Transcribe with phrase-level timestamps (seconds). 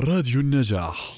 [0.00, 1.12] راديو النجاح.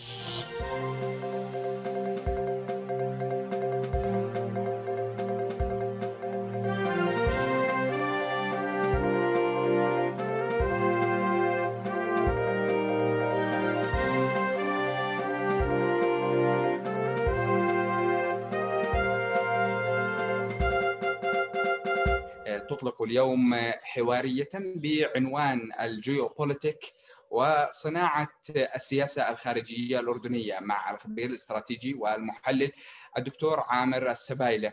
[22.70, 27.01] تطلق اليوم حوارية بعنوان الجيوبوليتيك
[27.32, 32.72] وصناعة السياسة الخارجية الأردنية مع الخبير الاستراتيجي والمحلل
[33.18, 34.72] الدكتور عامر السبايلة.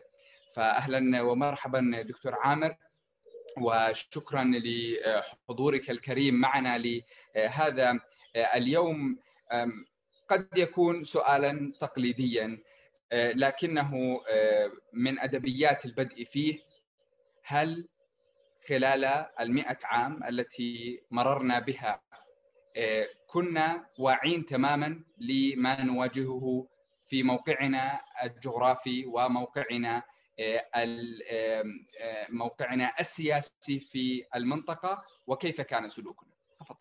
[0.55, 2.75] فأهلا ومرحبا دكتور عامر
[3.61, 7.99] وشكرا لحضورك الكريم معنا لهذا
[8.35, 9.19] اليوم.
[10.27, 12.59] قد يكون سؤالا تقليديا
[13.13, 14.21] لكنه
[14.93, 16.59] من أدبيات البدء فيه.
[17.43, 17.87] هل
[18.67, 19.05] خلال
[19.39, 22.01] المئة عام التي مررنا بها
[23.27, 26.67] كنا واعين تماما لما نواجهه
[27.07, 30.03] في موقعنا الجغرافي وموقعنا
[32.29, 36.29] موقعنا السياسي في المنطقة وكيف كان سلوكنا.
[36.59, 36.77] تفضل.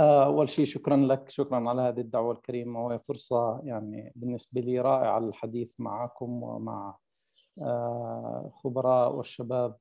[0.00, 5.18] أول شيء شكرا لك شكرا على هذه الدعوة الكريمة وهي فرصة يعني بالنسبة لي رائعة
[5.18, 6.98] الحديث معكم ومع
[8.62, 9.76] خبراء والشباب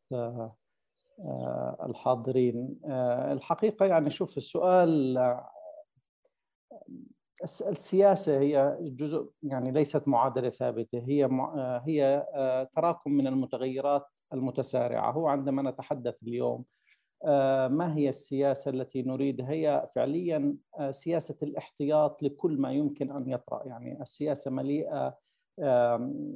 [1.85, 2.80] الحاضرين.
[3.31, 5.17] الحقيقة يعني شوف السؤال
[7.44, 10.99] السياسة هي جزء يعني ليست معادلة ثابتة.
[10.99, 11.30] هي
[11.86, 12.25] هي
[12.75, 15.11] تراكم من المتغيرات المتسارعة.
[15.11, 16.66] هو عندما نتحدث اليوم
[17.67, 20.58] ما هي السياسة التي نريدها هي فعليا
[20.91, 23.67] سياسة الاحتياط لكل ما يمكن أن يطرأ.
[23.67, 25.17] يعني السياسة مليئة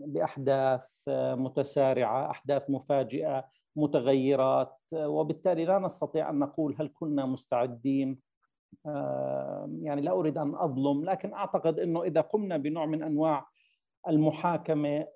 [0.05, 3.45] بأحداث متسارعة، أحداث مفاجئة،
[3.80, 8.19] متغيرات وبالتالي لا نستطيع أن نقول هل كنا مستعدين.
[9.81, 13.47] يعني لا أريد أن أظلم لكن أعتقد إنه إذا قمنا بنوع من أنواع
[14.07, 15.07] المحاكمة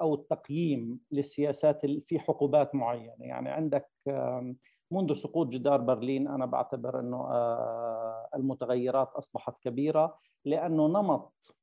[0.00, 3.90] أو التقييم للسياسات في حقوبات معينة، يعني عندك
[4.90, 7.28] منذ سقوط جدار برلين أنا بعتبر إنه
[8.34, 11.56] المتغيرات أصبحت كبيرة لأنه نمط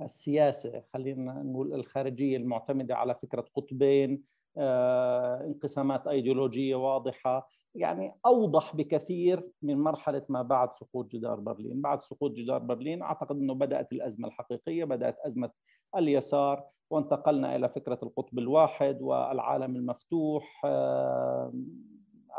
[0.00, 4.22] السياسة خلينا نقول الخارجية المعتمدة على فكرة قطبين
[4.58, 7.48] انقسامات ايديولوجية واضحة.
[7.74, 13.36] يعني أوضح بكثير من مرحلة ما بعد سقوط جدار برلين، بعد سقوط جدار برلين أعتقد
[13.36, 15.50] إنه بدأت الأزمة الحقيقية، بدأت أزمة
[15.96, 20.62] اليسار وانتقلنا إلى فكرة القطب الواحد والعالم المفتوح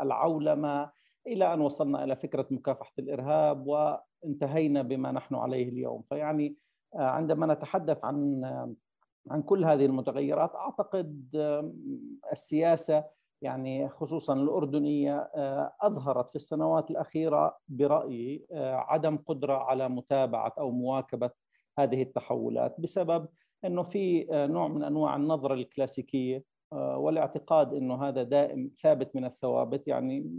[0.02, 0.90] العولمة
[1.26, 6.56] إلى أن وصلنا إلى فكرة مكافحة الإرهاب وانتهينا بما نحن عليه اليوم، فيعني
[6.94, 8.76] عندما نتحدث عن
[9.30, 10.54] عن كل هذه المتغيرات.
[10.54, 11.28] أعتقد
[12.32, 13.04] السياسة
[13.42, 15.30] يعني خصوصا الأردنية
[15.80, 21.30] أظهرت في السنوات الأخيرة برأيي عدم قدرة على متابعة أو مواكبة
[21.78, 23.28] هذه التحولات بسبب
[23.64, 29.88] إنه في نوع من أنواع النظرة الكلاسيكية والاعتقاد إنه هذا دائم ثابت من الثوابت.
[29.88, 30.30] يعني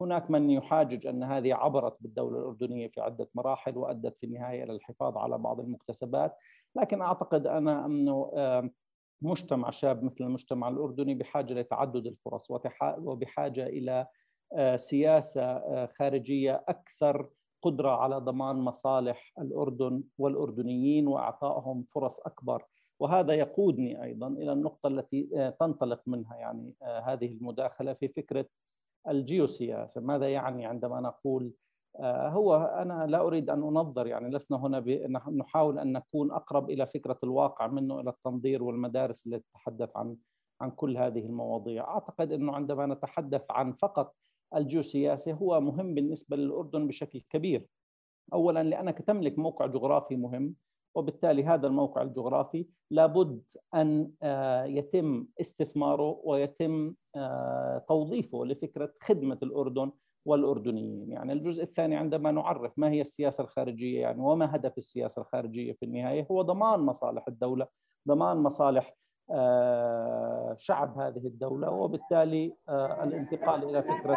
[0.00, 4.72] هناك من يحاجج أن هذه عبرت بالدولة الأردنية في عدة مراحل وأدت في النهاية إلى
[4.72, 6.36] الحفاظ على بعض المكتسبات،
[6.76, 8.32] لكن أعتقد أنا أنه
[9.22, 12.50] مجتمع شاب مثل المجتمع الأردني بحاجة لتعدد الفرص
[12.98, 14.06] وبحاجة إلى
[14.76, 17.28] سياسة خارجية أكثر
[17.62, 22.64] قدرة على ضمان مصالح الأردن والأردنيين وإعطائهم فرص أكبر.
[23.00, 28.46] وهذا يقودني أيضا إلى النقطة التي تنطلق منها يعني هذه المداخلة في فكرة
[29.08, 30.00] الجيوسياسة.
[30.00, 31.52] ماذا يعني عندما نقول
[32.04, 34.80] هو أنا لا أريد أن أنظر يعني لسنا هنا
[35.30, 40.16] نحاول أن نكون أقرب إلى فكرة الواقع منه إلى التنظير والمدارس التي تتحدث عن
[40.60, 41.88] عن كل هذه المواضيع.
[41.88, 44.14] أعتقد أنه عندما نتحدث عن فقط
[44.56, 47.66] الجيوسياسة هو مهم بالنسبة للأردن بشكل كبير.
[48.32, 50.54] أولا لأنك تملك موقع جغرافي مهم
[50.96, 53.42] وبالتالي هذا الموقع الجغرافي لابد
[53.74, 54.12] أن
[54.66, 56.94] يتم استثماره ويتم
[57.88, 59.90] توظيفه لفكرة خدمة الأردن
[60.24, 65.72] والأردنيين، يعني الجزء الثاني عندما نعرف ما هي السياسة الخارجية يعني وما هدف السياسة الخارجية
[65.72, 67.66] في النهاية هو ضمان مصالح الدولة،
[68.08, 68.96] ضمان مصالح
[70.56, 74.16] شعب هذه الدولة وبالتالي الانتقال إلى فكرة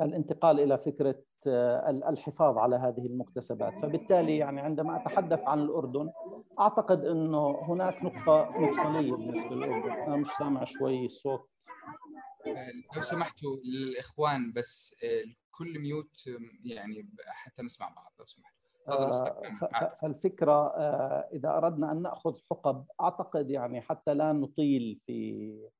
[0.00, 1.22] الانتقال إلى فكرة
[2.08, 6.10] الحفاظ على هذه المكتسبات، فبالتالي يعني عندما أتحدث عن الأردن
[6.60, 11.48] أعتقد إنه هناك نقطة مفصلية بالنسبة للأردن، أنا مش سامع شوي الصوت
[12.96, 14.96] لو سمحتوا للإخوان بس
[15.50, 16.10] كل ميوت
[16.64, 18.62] يعني حتى نسمع بعض لو سمحتوا.
[20.02, 20.68] فالفكرة
[21.32, 25.70] إذا أردنا أن نأخذ حقب أعتقد يعني حتى لا نطيل في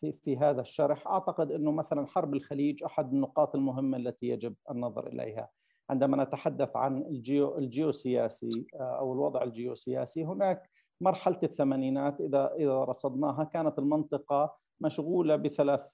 [0.00, 1.06] في في هذا الشرح.
[1.06, 5.48] أعتقد إنه مثلا حرب الخليج أحد النقاط المهمة التي يجب النظر إليها.
[5.90, 13.78] عندما نتحدث عن الجيو الجيوسياسي أو الوضع الجيوسياسي هناك مرحلة الثمانينات إذا إذا رصدناها كانت
[13.78, 15.92] المنطقة مشغولة بثلاث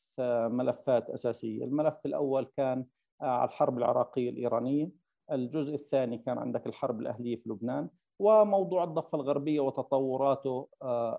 [0.49, 2.87] ملفات أساسية، الملف الأول كان
[3.23, 4.91] الحرب العراقية الإيرانية،
[5.33, 7.89] الجزء الثاني كان عندك الحرب الأهلية في لبنان،
[8.19, 10.69] وموضوع الضفة الغربية وتطوراته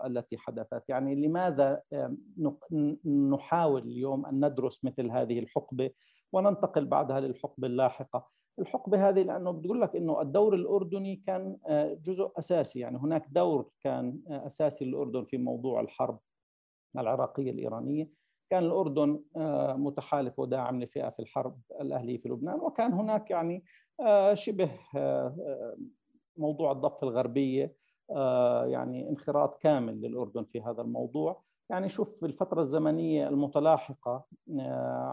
[0.05, 1.81] التي حدثت، يعني لماذا
[3.05, 5.89] نحاول اليوم أن ندرس مثل هذه الحقبة
[6.33, 8.27] وننتقل بعدها للحقبة اللاحقة؟
[8.59, 11.57] الحقبة هذه لأنه بتقول لك إنه الدور الأردني كان
[12.03, 12.79] جزء أساسي.
[12.79, 16.19] يعني هناك دور كان أساسي للأردن في موضوع الحرب
[16.97, 18.09] العراقية الإيرانية.
[18.49, 19.23] كان الأردن
[19.77, 23.63] متحالف وداعم لفئة في الحرب الأهلية في لبنان وكان هناك يعني
[24.33, 24.71] شبه
[26.37, 27.75] موضوع الضفة الغربية
[28.65, 31.41] يعني انخراط كامل للأردن في هذا الموضوع.
[31.69, 34.25] يعني شوف الفترة الزمنية المتلاحقة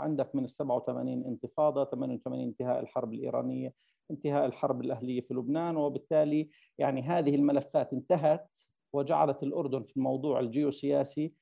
[0.00, 3.74] عندك من ال 87 انتفاضة 88 انتهاء الحرب الإيرانية
[4.10, 8.48] انتهاء الحرب الأهلية في لبنان وبالتالي يعني هذه الملفات انتهت
[8.92, 11.34] وجعلت الأردن في الموضوع الجيوسياسي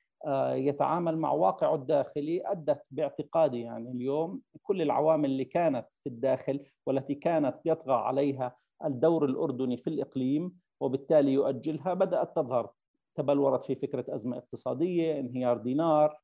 [0.53, 7.15] يتعامل مع واقعه الداخلي أدت باعتقادي يعني اليوم كل العوامل اللي كانت في الداخل والتي
[7.15, 12.71] كانت يطغى عليها الدور الأردني في الإقليم وبالتالي يؤجلها بدأت تظهر.
[13.15, 16.19] تبلورت في فكرة أزمة اقتصادية انهيار دينار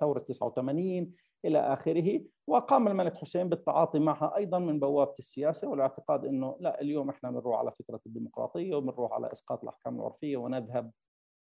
[0.00, 1.12] ثورة 89
[1.44, 2.20] إلى آخره.
[2.46, 7.58] وقام الملك حسين بالتعاطي معها أيضا من بوابة السياسة والاعتقاد أنه لا اليوم إحنا بنروح
[7.58, 10.90] على فكرة الديمقراطية وبنروح على إسقاط الأحكام العرفية ونذهب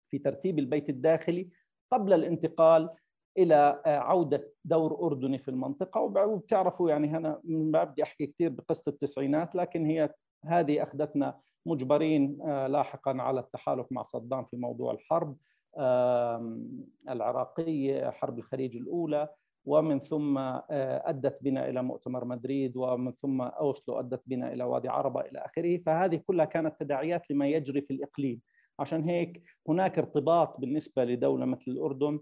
[0.10, 1.50] في ترتيب البيت الداخلي.
[1.92, 2.90] قبل الانتقال
[3.38, 6.02] إلى عودة دور أردني في المنطقة.
[6.02, 10.14] وبتعرفوا يعني أنا ما بدي أحكي كثير بقصة التسعينات لكن هي
[10.46, 12.38] هذه أخذتنا مجبرين
[12.68, 15.38] لاحقا على التحالف مع صدام في موضوع الحرب
[17.10, 19.30] العراقيه حرب الخليج الأولى
[19.66, 25.22] ومن ثم أدت بنا إلى مؤتمر مدريد ومن ثم أوسلو أدت بنا إلى وادي عربة
[25.22, 25.78] إلى آخره.
[25.78, 28.42] فهذه كلها كانت تداعيات لما يجري في الإقليم.
[28.80, 32.20] عشان هيك هناك ارتباط بالنسبة لدولة مثل الأردن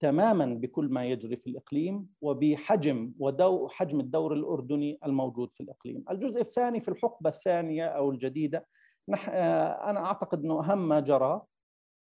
[0.00, 6.04] تماما بكل ما يجري في الإقليم وبحجم ودو حجم الدور الأردني الموجود في الإقليم.
[6.10, 8.66] الجزء الثاني في الحقبة الثانية أو الجديدة
[9.08, 11.42] أنا أعتقد إنه أهم ما جرى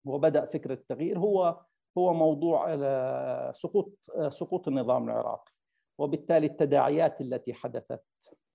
[0.05, 1.61] وبدأ فكره التغيير هو
[1.97, 2.65] هو موضوع
[3.51, 3.93] سقوط
[4.29, 5.51] سقوط النظام العراقي
[5.99, 8.03] وبالتالي التداعيات التي حدثت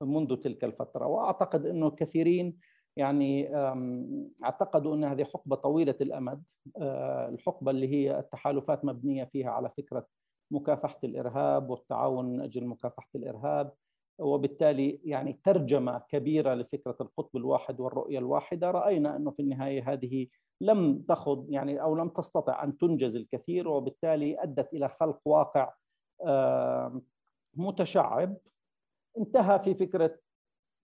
[0.02, 2.58] منذ تلك الفترة وأعتقد إنه كثيرين
[2.96, 3.56] يعني
[4.44, 6.42] اعتقدوا أن هذه حقبة طويلة الأمد
[7.28, 10.06] الحقبة اللي هي التحالفات مبنية فيها على فكرة
[10.50, 13.72] مكافحة الإرهاب والتعاون من أجل مكافحة الإرهاب
[14.18, 18.70] وبالتالي يعني ترجمة كبيرة لفكرة القطب الواحد والرؤية الواحدة.
[18.70, 20.26] رأينا أنه في النهاية هذه
[20.60, 25.72] لم تخض يعني أو لم تستطع أن تنجز الكثير وبالتالي أدت إلى خلق واقع
[27.54, 28.36] متشعب.
[29.18, 30.18] انتهى في فكرة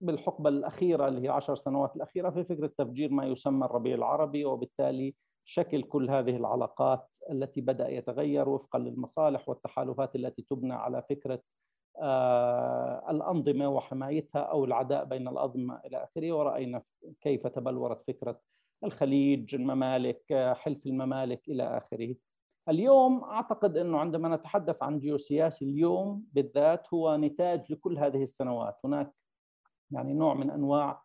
[0.01, 5.15] بالحقبة الأخيرة اللي هي عشر سنوات الأخيرة في فكرة تفجير ما يسمى الربيع العربي وبالتالي
[5.45, 11.41] شكل كل هذه العلاقات التي بدأ يتغير وفقا للمصالح والتحالفات التي تبنى على فكرة
[13.09, 16.31] الأنظمة وحمايتها أو العداء بين الأنظمة إلى آخره.
[16.31, 16.83] ورأينا
[17.21, 18.39] كيف تبلورت فكرة
[18.83, 22.15] الخليج الممالك حلف الممالك إلى آخره.
[22.69, 28.77] اليوم أعتقد أنه عندما نتحدث عن جيوسياسي اليوم بالذات هو نتاج لكل هذه السنوات.
[28.85, 29.13] هناك
[29.91, 31.01] يعني نوع من أنواع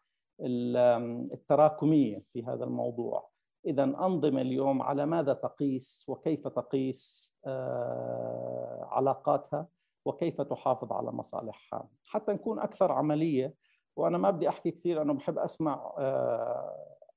[1.32, 3.28] التراكمية في هذا الموضوع.
[3.66, 7.34] اذا انظمه اليوم على ماذا تقيس وكيف تقيس
[8.82, 9.66] علاقاتها
[10.04, 11.88] وكيف تحافظ على مصالحها.
[12.08, 13.54] حتى نكون أكثر عملية
[13.96, 15.92] وأنا ما بدي أحكي كثير أنا بحب أسمع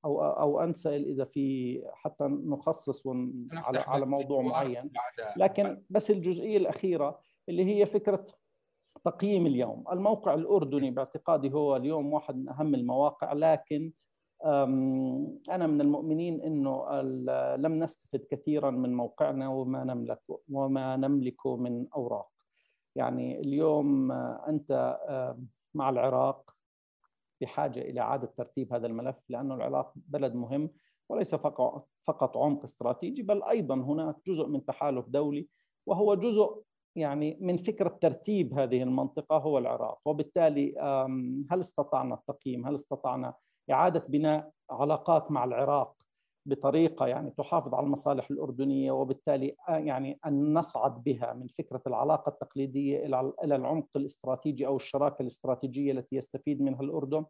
[0.04, 3.06] أو أو أنسأل إذا في حتى نخصص
[3.52, 4.90] على على موضوع معين.
[5.36, 8.24] لكن بس الجزئية الأخيرة اللي هي فكرة
[9.04, 9.84] تقييم اليوم.
[9.92, 13.92] الموقع الأردني باعتقادي هو اليوم واحد من أهم المواقع لكن
[15.50, 17.00] أنا من المؤمنين أنه
[17.56, 22.28] لم نستفد كثيرا من موقعنا وما نملك وما نملكه من أوراق.
[22.96, 24.12] يعني اليوم
[24.48, 24.98] أنت
[25.74, 26.54] مع العراق
[27.40, 30.70] بحاجة إلى إعادة ترتيب هذا الملف لأنه العراق بلد مهم
[31.08, 35.48] وليس فقط عمق استراتيجي بل أيضا هناك جزء من تحالف دولي
[35.86, 36.62] وهو جزء
[36.96, 40.00] يعني من فكرة ترتيب هذه المنطقة هو العراق.
[40.04, 40.74] وبالتالي
[41.50, 43.34] هل استطعنا التقييم؟ هل استطعنا
[43.70, 45.94] إعادة بناء علاقات مع العراق
[46.46, 53.06] بطريقة يعني تحافظ على المصالح الأردنية وبالتالي يعني أن نصعد بها من فكرة العلاقة التقليدية
[53.44, 57.24] إلى العمق الاستراتيجي أو الشراكة الاستراتيجية التي يستفيد منها الأردن؟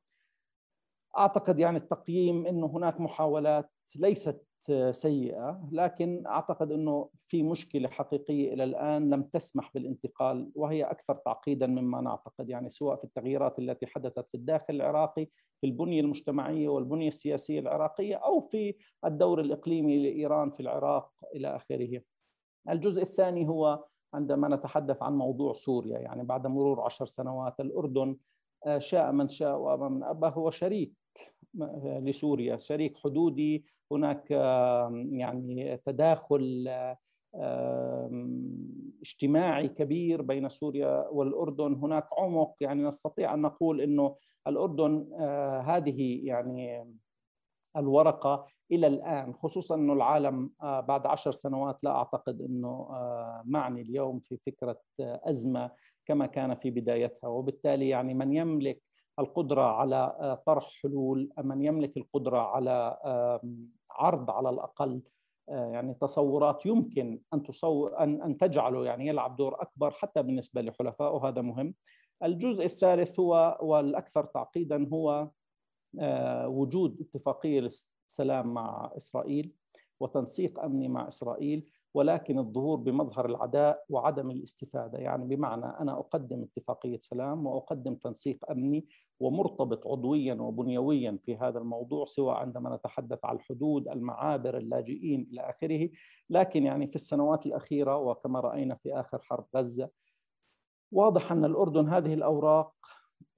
[1.18, 4.48] أعتقد يعني التقييم أنه هناك محاولات ليست
[4.90, 11.66] سيئة لكن أعتقد إنه في مشكلة حقيقية إلى الآن لم تسمح بالانتقال وهي أكثر تعقيدا
[11.66, 15.28] مما نعتقد يعني سواء في التغييرات التي حدثت في الداخل العراقي
[15.60, 18.74] في البنية المجتمعية والبنية السياسية العراقية أو في
[19.04, 22.00] الدور الإقليمي لإيران في العراق إلى آخره.
[22.68, 23.84] الجزء الثاني هو
[24.14, 28.16] عندما نتحدث عن موضوع سوريا يعني بعد مرور عشر سنوات الأردن
[28.66, 30.92] آه، شاء من شاء وأبى من أبى هو شريك
[31.85, 32.57] لسوريا.
[32.57, 34.31] شريك حدودي هناك
[35.11, 36.69] يعني تداخل
[39.02, 41.75] اجتماعي كبير بين سوريا والأردن.
[41.75, 46.85] هناك عمق يعني نستطيع أن نقول أنه الأردن آه، هذه يعني
[47.76, 53.83] الورقة إلى الآن خصوصا أنه العالم آه، بعد عشر سنوات لا أعتقد أنه آه، معني
[53.83, 55.71] اليوم في فكرة آه، أزمة
[56.07, 57.28] كما كان في بدايتها.
[57.28, 58.83] وبالتالي يعني من يملك
[59.18, 62.98] القدرة على طرح حلول من يملك القدرة على
[63.90, 65.02] عرض على الأقل
[65.48, 71.28] يعني تصورات يمكن أن تصور أن أن تجعله يعني يلعب دور أكبر حتى بالنسبة لحلفائه
[71.28, 71.75] هذا مهم.
[72.22, 75.30] الجزء الثالث هو والأكثر تعقيدا هو
[76.46, 77.68] وجود اتفاقية
[78.06, 79.52] سلام مع إسرائيل
[80.00, 84.99] وتنسيق أمني مع إسرائيل ولكن الظهور بمظهر العداء وعدم الاستفادة.
[84.99, 88.87] يعني بمعنى أنا أقدم اتفاقية سلام وأقدم تنسيق أمني
[89.21, 95.88] ومرتبط عضويا وبنيويا في هذا الموضوع سواء عندما نتحدث عن الحدود المعابر اللاجئين إلى آخره.
[96.30, 99.90] لكن يعني في السنوات الأخيرة وكما رأينا في آخر حرب غزة
[100.92, 102.75] واضح أن الأردن هذه الأوراق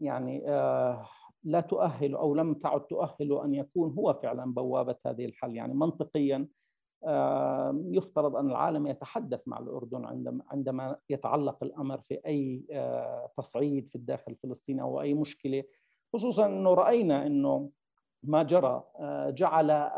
[0.01, 1.07] يعني آه
[1.45, 5.57] لا تؤهل أو لم تعد تؤهل أن يكون هو فعلا بوابة هذه الحل.
[5.57, 6.49] يعني منطقيا
[7.91, 13.97] يفترض أن العالم يتحدث مع الأردن عندما عندما يتعلق الأمر في أي آه، تصعيد في
[13.97, 15.65] الداخل الفلسطيني أو أي مشكلة
[16.13, 17.71] خصوصا إنه رأينا إنه
[18.23, 19.91] ما جرى آه، جعل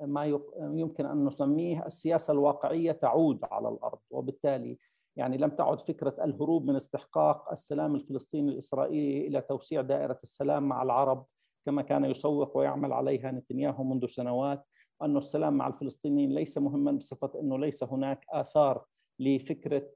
[0.00, 0.24] ما
[0.56, 4.78] يمكن أن نسميه السياسة الواقعية تعود على الأرض وبالتالي
[5.16, 10.82] يعني لم تعد فكرة الهروب من استحقاق السلام الفلسطيني الإسرائيلي إلى توسيع دائرة السلام مع
[10.82, 11.26] العرب
[11.66, 14.66] كما كان يسوق ويعمل عليها نتنياهو منذ سنوات.
[15.02, 18.84] أن السلام مع الفلسطينيين ليس مهما بصفة أنه ليس هناك آثار
[19.18, 19.88] لفكرة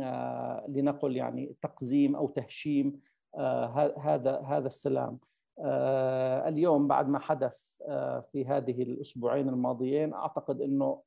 [0.00, 3.00] آه لنقل يعني تقزيم أو تهشيم
[3.34, 5.18] آه هذا هذا السلام.
[5.58, 7.74] آه اليوم بعد ما حدث
[8.32, 11.02] في هذه الأسبوعين الماضيين أعتقد أنه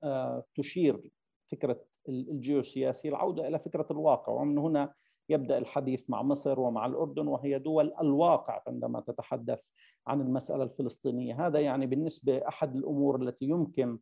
[0.56, 1.12] تشير
[1.52, 4.94] فكرة الجيوسياسي العودة إلى فكرة الواقع ومن هنا
[5.29, 9.69] يبدأ الحديث مع مصر ومع الأردن وهي دول الواقع عندما تتحدث
[10.07, 11.48] عن المسألة الفلسطينية.
[11.48, 14.00] هذا يعني بالنسبة أحد الأمور التي يمكن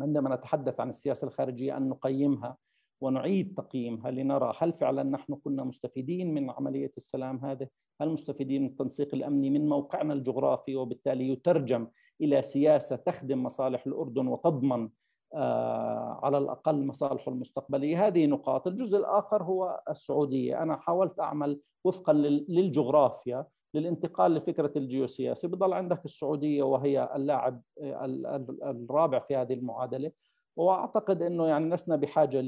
[0.00, 2.56] عندما نتحدث عن السياسة الخارجية أن نقيمها
[3.00, 7.68] ونعيد تقييمها لنرى هل فعلا نحن كنا مستفيدين من عملية السلام هذه؟
[8.00, 11.88] هل مستفيدين من التنسيق الأمني من موقعنا الجغرافي؟ وبالتالي يترجم
[12.20, 14.88] إلى سياسة تخدم مصالح الأردن وتضمن
[16.22, 18.06] على الأقل مصالحه المستقبلية.
[18.06, 18.66] هذه نقاط.
[18.66, 20.62] الجزء الآخر هو السعودية.
[20.62, 25.48] أنا حاولت أعمل وفقا للجغرافيا للانتقال لفكرة الجيوسياسي.
[25.48, 27.62] بضل عندك السعودية وهي اللاعب
[28.62, 30.12] الرابع في هذه المعادلة.
[30.56, 32.40] وأعتقد أنه يعني لسنا بحاجة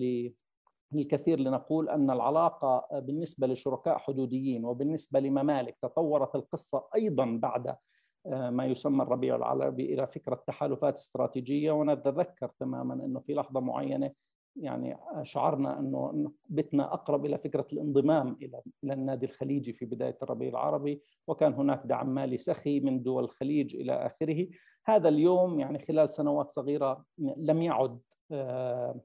[0.93, 7.79] للكثير لنقول أن العلاقة بالنسبة لشركاء حدوديين وبالنسبة لممالك تطورت القصة أيضا بعد آه،
[8.27, 11.73] ما يسمى الربيع العربي إلى فكرة تحالفات استراتيجية.
[11.73, 14.13] ونتذكر تماما إنه في لحظة معينة
[14.57, 20.49] يعني شعرنا إنه بتنا أقرب إلى فكرة الانضمام إلى إلى النادي الخليجي في بداية الربيع
[20.49, 24.47] العربي وكان هناك دعم مالي سخي من دول الخليج إلى آخره.
[24.87, 28.01] هذا اليوم يعني خلال سنوات صغيرة لم يعد
[28.33, 29.01] آه،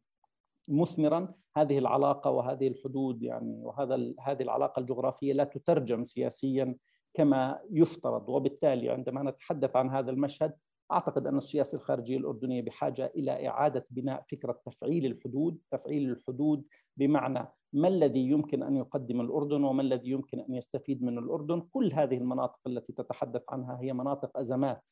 [0.68, 1.34] مثمرا.
[1.58, 6.76] هذه العلاقة وهذه الحدود يعني وهذا هذه العلاقة الجغرافية لا تترجم سياسيا
[7.16, 8.30] كما يفترض.
[8.30, 10.54] وبالتالي عندما نتحدث عن هذا المشهد
[10.92, 16.64] أعتقد أن السياسة الخارجية الأردنية بحاجة إلى إعادة بناء فكرة تفعيل الحدود، تفعيل الحدود
[16.98, 21.94] بمعنى ما الذي يمكن أن يقدم الأردن وما الذي يمكن أن يستفيد من الأردن، كل
[21.94, 24.90] هذه المناطق التي تتحدث عنها هي مناطق أزمات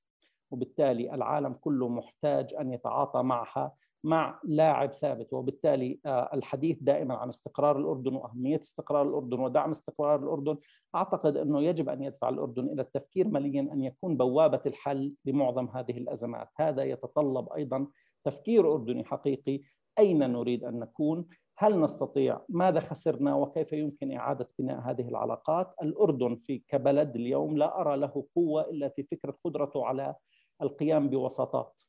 [0.51, 7.29] وبالتالي العالم كله محتاج أن يتعاطى معها مع لاعب ثابت وبالتالي آه، الحديث دائما عن
[7.29, 10.57] استقرار الأردن وأهمية استقرار الأردن ودعم استقرار الأردن
[10.95, 15.97] أعتقد أنه يجب أن يدفع الأردن إلى التفكير مليا أن يكون بوابة الحل لمعظم هذه
[15.97, 17.87] الأزمات، هذا يتطلب أيضا
[18.23, 19.61] تفكير أردني حقيقي
[19.99, 26.35] أين نريد أن نكون؟ هل نستطيع؟ ماذا خسرنا وكيف يمكن إعادة بناء هذه العلاقات؟ الأردن
[26.35, 30.15] في كبلد اليوم لا أرى له قوة إلا في فكرة قدرته على
[30.61, 31.81] القيام بوساطات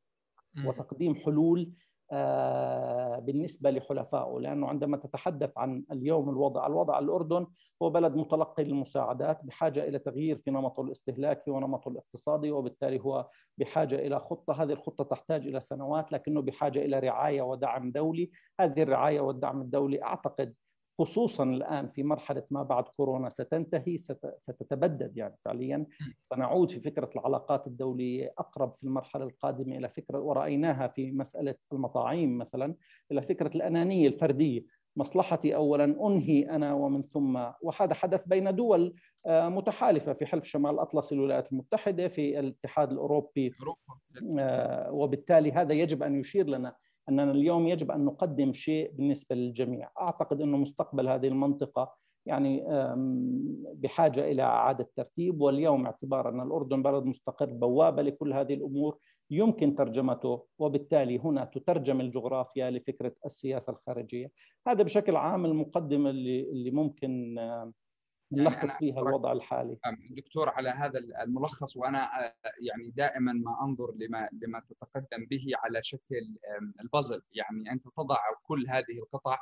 [0.66, 1.72] وتقديم حلول
[3.20, 7.46] بالنسبة لحلفائه لأنه عندما تتحدث عن اليوم الوضع الوضع الأردن
[7.82, 13.94] هو بلد متلقي للمساعدات بحاجة إلى تغيير في نمطه الاستهلاكي ونمطه الاقتصادي وبالتالي هو بحاجة
[13.94, 14.62] إلى خطة.
[14.62, 18.30] هذه الخطة تحتاج إلى سنوات لكنه بحاجة إلى رعاية ودعم دولي.
[18.60, 20.54] هذه الرعاية والدعم الدولي أعتقد
[20.98, 23.98] خصوصا الآن في مرحلة ما بعد كورونا ستنتهي
[24.38, 25.86] ستتبدد يعني فعليا.
[26.20, 32.38] سنعود في فكرة العلاقات الدولية أقرب في المرحلة القادمة إلى فكرة ورأيناها في مسألة المطاعيم
[32.38, 32.74] مثلا
[33.12, 34.64] إلى فكرة الأنانية الفردية.
[34.96, 37.36] مصلحتي اولا أنهي أنا ومن ثم.
[37.62, 38.94] وهذا حدث بين دول
[39.26, 43.52] آه، متحالفة في حلف شمال الأطلسي الولايات المتحدة في الاتحاد الأوروبي
[44.38, 46.76] آه، وبالتالي هذا يجب أن يشير لنا.
[47.08, 51.94] أننا اليوم يجب أن نقدم شيء بالنسبة للجميع، أعتقد أنه مستقبل هذه المنطقة
[52.26, 52.64] يعني
[53.74, 58.98] بحاجة إلى إعادة ترتيب واليوم اعتبار أن الأردن بلد مستقر بوابة لكل هذه الأمور
[59.30, 64.30] يمكن ترجمته وبالتالي هنا تترجم الجغرافيا لفكرة السياسة الخارجية،
[64.68, 67.34] هذا بشكل عام المقدمة اللي اللي ممكن
[68.32, 69.78] نلخص يعني فيها الوضع الحالي.
[70.10, 75.82] دكتور على هذا الملخص وأنا آه، يعني دائما ما أنظر لما لما تتقدم به على
[75.82, 76.36] شكل
[76.80, 77.22] البازل.
[77.32, 79.38] يعني أنت تضع كل هذه القطع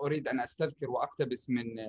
[0.00, 1.80] واريد أن أستذكر وأقتبس من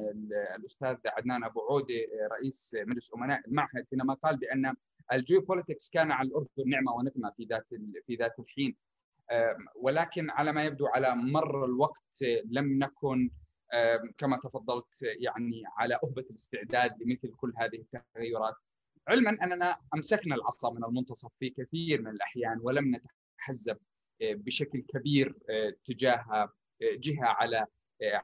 [0.56, 1.96] الأستاذ عدنان أبو عوده
[2.32, 4.76] رئيس مجلس أمناء المعهد حينما قال بأن
[5.14, 7.68] الجيوبوليتكس كان على الأردن نعمة ونقمه في ذات
[8.08, 8.76] في ذات الحين.
[9.76, 13.30] ولكن على ما يبدو على مر الوقت لم نكن
[14.18, 18.56] كما تفضلت يعني على أهبة الاستعداد لمثل كل هذه التغيرات.
[19.08, 23.78] علما أننا أمسكنا العصا من المنتصف في كثير من الأحيان ولم نتحزب
[24.22, 26.50] آه، بشكل كبير آه، تجاه آه،
[26.82, 27.66] جهة على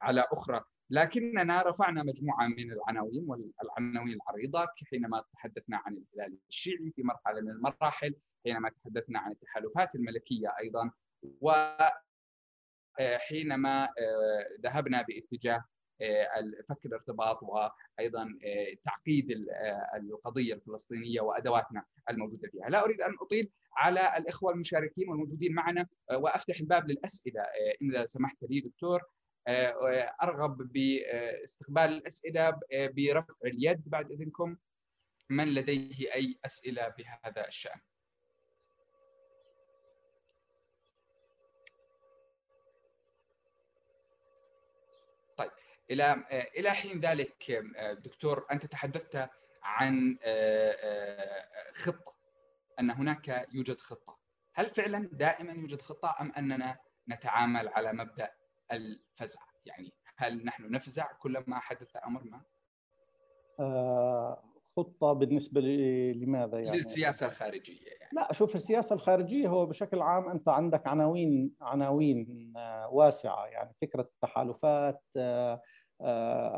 [0.01, 0.63] على أخرى.
[0.89, 7.49] لكننا رفعنا مجموعة من العناوين والعناوين العريضة حينما تحدثنا عن الهلال الشيعي في مرحلة من
[7.49, 8.15] المراحل
[8.45, 10.91] حينما تحدثنا عن التحالفات الملكية أيضا.
[13.01, 15.63] حينما آه، ذهبنا باتجاه
[16.01, 16.27] آه،
[16.69, 19.45] فك الارتباط وأيضا آه، تعقيد
[19.95, 26.59] القضية الفلسطينية وأدواتنا الموجودة فيها، لا أريد أن أطيل على الإخوة المشاركين والموجودين معنا وأفتح
[26.59, 27.41] الباب للأسئلة
[27.81, 29.01] اذا سمحت لي دكتور.
[30.23, 34.57] أرغب باستقبال الأسئلة برفع اليد بعد إذنكم.
[35.29, 37.79] من لديه أي أسئلة بهذا الشأن.
[45.91, 46.23] إلى
[46.57, 47.63] إلى حين ذلك
[48.03, 49.29] دكتور أنت تحدثت
[49.63, 52.13] عن آه، آه، خطة
[52.79, 54.19] أن هناك يوجد خطة.
[54.53, 56.77] هل فعلا دائما يوجد خطة أم أننا
[57.09, 58.31] نتعامل على مبدأ
[58.71, 62.41] الفزع؟ يعني هل نحن نفزع كلما حدث أمر ما؟
[63.59, 64.43] آه،
[64.77, 65.61] خطة بالنسبة
[66.15, 68.09] لماذا يعني؟ للسياسة الخارجية يعني.
[68.13, 72.53] لا شوف السياسة الخارجية هو بشكل عام أنت عندك عناوين عناوين
[72.89, 73.45] واسعة.
[73.45, 75.61] يعني فكرة التحالفات آه،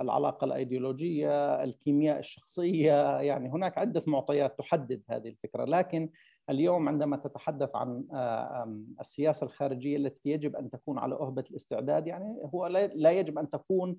[0.02, 6.10] العلاقة الأيديولوجية، الكيمياء الشخصية، يعني هناك عدة معطيات تحدد هذه الفكرة، لكن
[6.50, 12.42] اليوم عندما تتحدث عن آه، السياسة الخارجية التي يجب أن تكون على أهبة الاستعداد، يعني
[12.54, 13.98] هو لا يجب أن تكون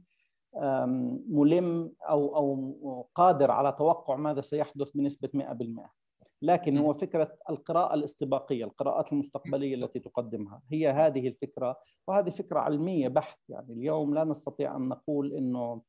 [1.29, 6.02] ملم أو أو قادر على توقع ماذا سيحدث بنسبة 100%.
[6.43, 11.77] لكن هو فكرة القراءة الاستباقية، القراءات المستقبلية التي تقدمها، هي هذه الفكرة
[12.09, 13.39] وهذه فكرة علمية بحت.
[13.49, 15.83] يعني اليوم لا نستطيع أن نقول إنه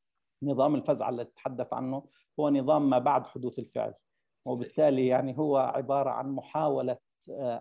[0.44, 2.04] نظام الفزع الذي تحدث عنه
[2.40, 3.94] هو نظام ما بعد حدوث الفعل.
[4.48, 7.03] وبالتالي يعني هو عبارة عن محاولة آه،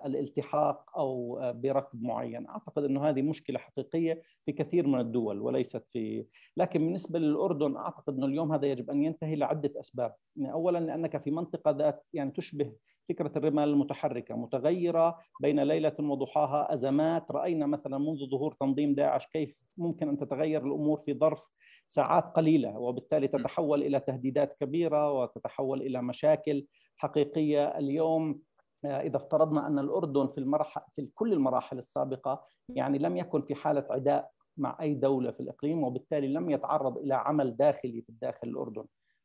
[0.06, 2.48] الالتحاق أو آه، بركب معين.
[2.48, 8.16] أعتقد إنه هذه مشكلة حقيقية في كثير من الدول وليست في لكن بالنسبة للأردن أعتقد
[8.16, 10.14] إنه اليوم هذا يجب أن ينتهي لعدة أسباب.
[10.36, 12.72] يعني اولا لأنك في منطقة ذات يعني تشبه
[13.08, 17.30] فكرة الرمال المتحركة متغيرة بين ليلة وضحاها أزمات.
[17.30, 21.48] رأينا مثلا منذ ظهور تنظيم داعش كيف ممكن أن تتغير الأمور في ظرف
[21.86, 27.64] ساعات قليلة وبالتالي تتحول إلى تهديدات كبيرة وتتحول إلى مشاكل حقيقية.
[27.78, 28.51] اليوم آه،
[28.84, 33.86] إذا افترضنا أن الأردن في المرحله في كل المراحل السابقة يعني لم يكن في حالة
[33.90, 38.84] عداء مع أي دولة في الإقليم وبالتالي لم يتعرض إلى عمل داخلي في الداخل الأردن.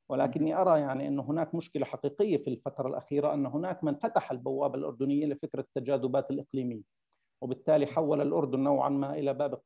[0.10, 4.76] ولكني أرى يعني انه هناك مشكلة حقيقية في الفترة الأخيرة أن هناك من فتح البوابه
[4.76, 6.82] الأردنية لفكرة التجاذبات الإقليمية.
[7.42, 9.62] وبالتالي حول الأردن نوعا ما إلى باب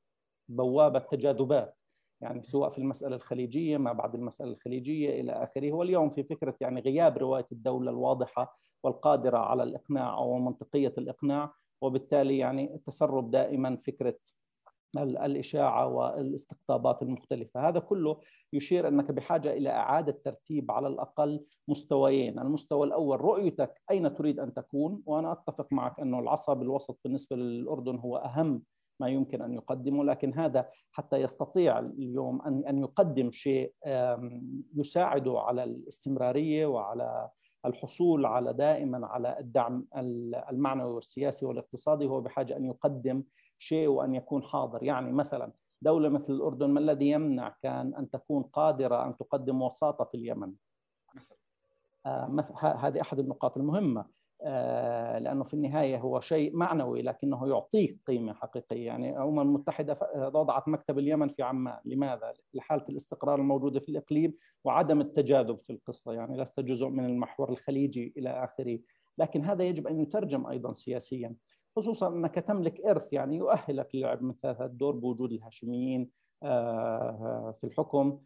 [0.49, 1.77] بوابه تجاذبات
[2.21, 5.71] يعني سواء في المسألة الخليجية ما بعد المسألة الخليجية إلى آخره.
[5.71, 12.37] واليوم في فكرة يعني غياب رواية الدولة الواضحة والقادرة على الإقناع أو منطقية الإقناع وبالتالي
[12.37, 14.15] يعني التسرب دائما فكرة
[14.97, 17.67] الإشاعة والاستقطابات المختلفة.
[17.67, 18.17] هذا كله
[18.53, 22.39] يشير أنك بحاجة إلى إعادة ترتيب على الأقل مستويين.
[22.39, 27.95] المستوى الأول رؤيتك أين تريد أن تكون؟ وأنا أتفق معك أنه العصا بالوسط بالنسبة للأردن
[27.95, 28.61] هو أهم
[28.99, 33.73] ما يمكن أن يقدمه لكن هذا حتى يستطيع اليوم ان أن يقدم شيء
[34.75, 37.29] يساعده على الاستمرارية وعلى
[37.65, 39.87] الحصول على دائما على الدعم
[40.49, 43.23] المعنوي والسياسي والاقتصادي هو بحاجة أن يقدم
[43.57, 44.83] شيء وأن يكون حاضر.
[44.83, 50.05] يعني مثلا دولة مثل الأردن ما الذي يمنع كان أن تكون قادرة أن تقدم وساطة
[50.05, 50.53] في اليمن؟
[52.05, 54.20] آه هذه أحد النقاط المهمة.
[55.19, 58.85] لأنه في النهاية هو شيء معنوي لكنه يعطيك قيمة حقيقية.
[58.85, 65.01] يعني الأمم المتحدة وضعت مكتب اليمن في عمان لماذا؟ لحالة الاستقرار الموجودة في الإقليم وعدم
[65.01, 66.13] التجاذب في القصة.
[66.13, 68.79] يعني لست جزء من المحور الخليجي إلى آخره.
[69.17, 71.35] لكن هذا يجب أن يترجم أيضا سياسيا
[71.75, 76.09] خصوصا أنك تملك إرث يعني يؤهلك للعب مثل هذا الدور بوجود الهاشميين
[76.43, 78.19] آه، في الحكم.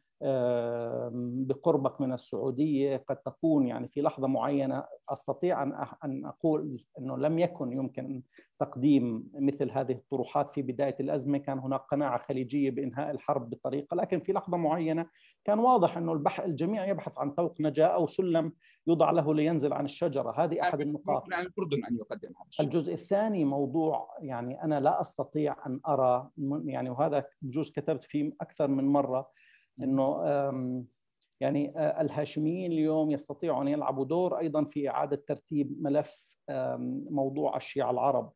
[1.47, 3.03] بقربك من السعودية.
[3.09, 8.21] قد تكون يعني في لحظة معينة أستطيع أن أن أقول إنه لم يكن يمكن
[8.59, 11.37] تقديم مثل هذه الطروحات في بداية الأزمة.
[11.37, 15.05] كان هناك قناعة خليجية بإنهاء الحرب بطريقه لكن في لحظة معينة
[15.45, 18.51] كان واضح إنه البح الجميع يبحث عن طوق نجاة أو سلم
[18.87, 20.43] يوضع له لينزل عن الشجرة.
[20.43, 21.23] هذه أحد النقاط.
[21.23, 22.65] ممكن الأردن أن يقدم هذا.
[22.65, 26.29] الجزء الثاني موضوع يعني أنا لا أستطيع أن أرى
[26.65, 29.29] يعني وهذا بجوز كتبت فيه أكثر من مرة.
[29.83, 30.23] إنه
[31.39, 36.39] يعني الهاشميين اليوم يستطيعوا ان يلعبوا دور أيضا في إعادة ترتيب ملف
[37.09, 38.31] موضوع الشيعة العرب.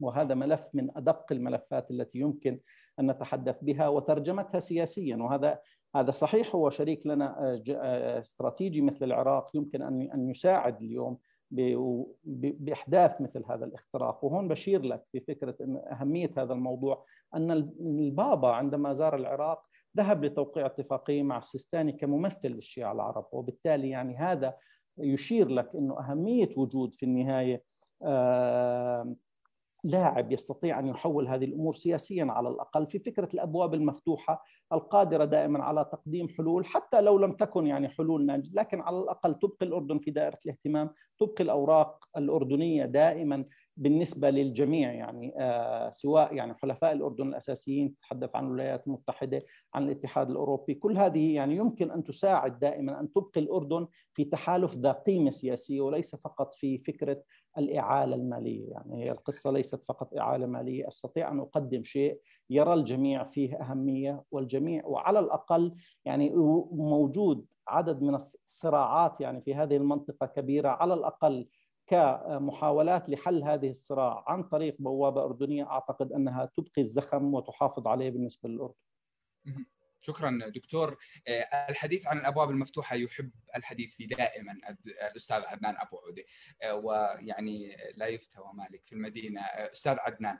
[0.00, 2.60] وهذا ملف من أدق الملفات التي يمكن
[3.00, 5.16] أن نتحدث بها وترجمتها سياسيا.
[5.16, 5.58] وهذا
[5.96, 7.60] هذا صحيح هو شريك لنا
[8.18, 11.18] استراتيجي مثل العراق يمكن أن أن يساعد اليوم
[12.24, 14.24] بإحداث مثل هذا الاختراق.
[14.24, 15.56] وهون بشير لك في فكرة
[15.90, 22.92] أهمية هذا الموضوع أن البابا عندما زار العراق ذهب لتوقيع اتفاقية مع السيستاني كممثل للشيعة
[22.92, 24.54] العرب وبالتالي يعني هذا
[24.98, 27.62] يشير لك إنه أهمية وجود في النهاية
[29.84, 35.64] لاعب يستطيع أن يحول هذه الأمور سياسيا على الأقل في فكرة الأبواب المفتوحة القادرة دائما
[35.64, 39.98] على تقديم حلول حتى لو لم تكن يعني حلول ناجزه لكن على الأقل تبقي الأردن
[39.98, 43.44] في دائرة الاهتمام تبقي الأوراق الأردنية دائما
[43.78, 50.30] بالنسبة للجميع يعني آه، سواء يعني حلفاء الأردن الأساسيين تتحدث عن الولايات المتحدة عن الاتحاد
[50.30, 55.30] الأوروبي كل هذه يعني يمكن أن تساعد دائما أن تبقي الأردن في تحالف ذا قيمة
[55.30, 57.22] سياسية وليس فقط في فكرة
[57.58, 58.70] الإعالة المالية.
[58.70, 64.22] يعني هي القصة ليست فقط إعالة مالية أستطيع أن أقدم شيء يرى الجميع فيه أهمية
[64.30, 66.30] والجميع وعلى الأقل يعني
[66.72, 71.48] موجود عدد من الصراعات يعني في هذه المنطقة كبيرة على الأقل
[71.88, 78.48] كمحاولات لحل هذه الصراع عن طريق بوابة أردنية أعتقد أنها تبقي الزخم وتحافظ عليه بالنسبة
[78.48, 78.74] للأردن.
[80.00, 80.96] شكرا دكتور.
[81.28, 84.52] آه، الحديث عن الأبواب المفتوحة يحب الحديث فيه دائما
[85.10, 86.24] الأستاذ عدنان أبو عودة.
[86.62, 89.40] آه، ويعني لا يفتى مالك في المدينة.
[89.40, 90.38] آه، أستاذ عدنان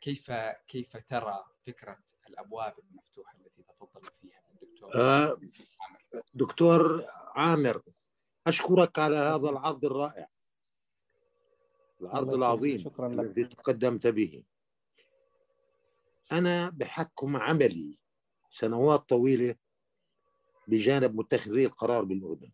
[0.00, 0.32] كيف
[0.68, 1.98] كيف ترى فكرة
[2.28, 5.38] الأبواب المفتوحة التي تفضل فيها الدكتور؟
[6.34, 7.82] دكتور عامر.
[8.46, 10.28] أشكرك على هذا العرض الرائع.
[12.00, 13.20] العرض العظيم شكرا لك.
[13.20, 14.44] الذي تقدمت به.
[16.32, 17.98] أنا بحكم عملي
[18.50, 19.54] سنوات طويلة
[20.68, 22.52] بجانب متخذي القرار بالأردن.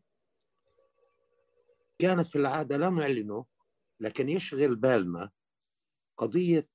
[1.98, 3.46] كان في العادة لا نعلنه
[4.00, 5.30] لكن يشغل بالنا
[6.16, 6.68] قضية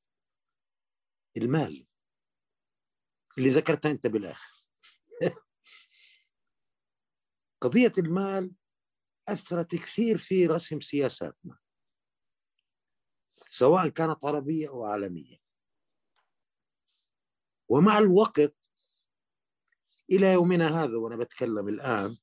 [1.38, 1.86] المال
[3.38, 4.65] اللي ذكرتها أنت بالآخر.
[7.62, 8.52] قضية المال
[9.28, 11.60] أثرت كثير في رسم سياساتنا
[13.48, 15.38] سواء كانت عربية أو عالمية.
[17.70, 18.56] ومع الوقت
[20.12, 22.18] إلى يومنا هذا وأنا بتكلم الآن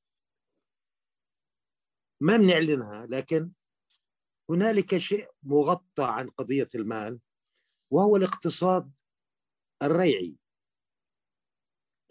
[2.21, 3.53] ما بنعلنها لكن
[4.51, 7.21] هنالك شيء مغطى عن قضية المال
[7.91, 8.99] وهو الاقتصاد
[9.83, 10.37] الريعي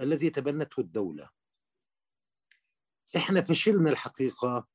[0.02, 1.30] الذي تبنته الدولة.
[3.16, 4.68] إحنا فشلنا الحقيقة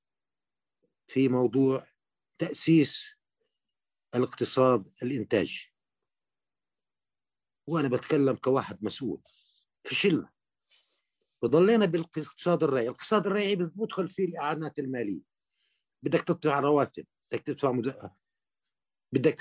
[1.12, 1.86] في موضوع
[2.38, 3.14] تأسيس
[4.14, 5.72] الاقتصاد الإنتاجي
[7.66, 9.22] وأنا بتكلم كواحد مسؤول
[9.84, 10.32] فشلنا
[11.42, 12.84] وضلينا بالاقتصاد الريعي.
[12.84, 15.22] الاقتصاد الريعي بدخل فيه الإعانات المالية.
[16.02, 17.70] بدك تدفع رواتب بدك تدفع.
[19.12, 19.34] بدك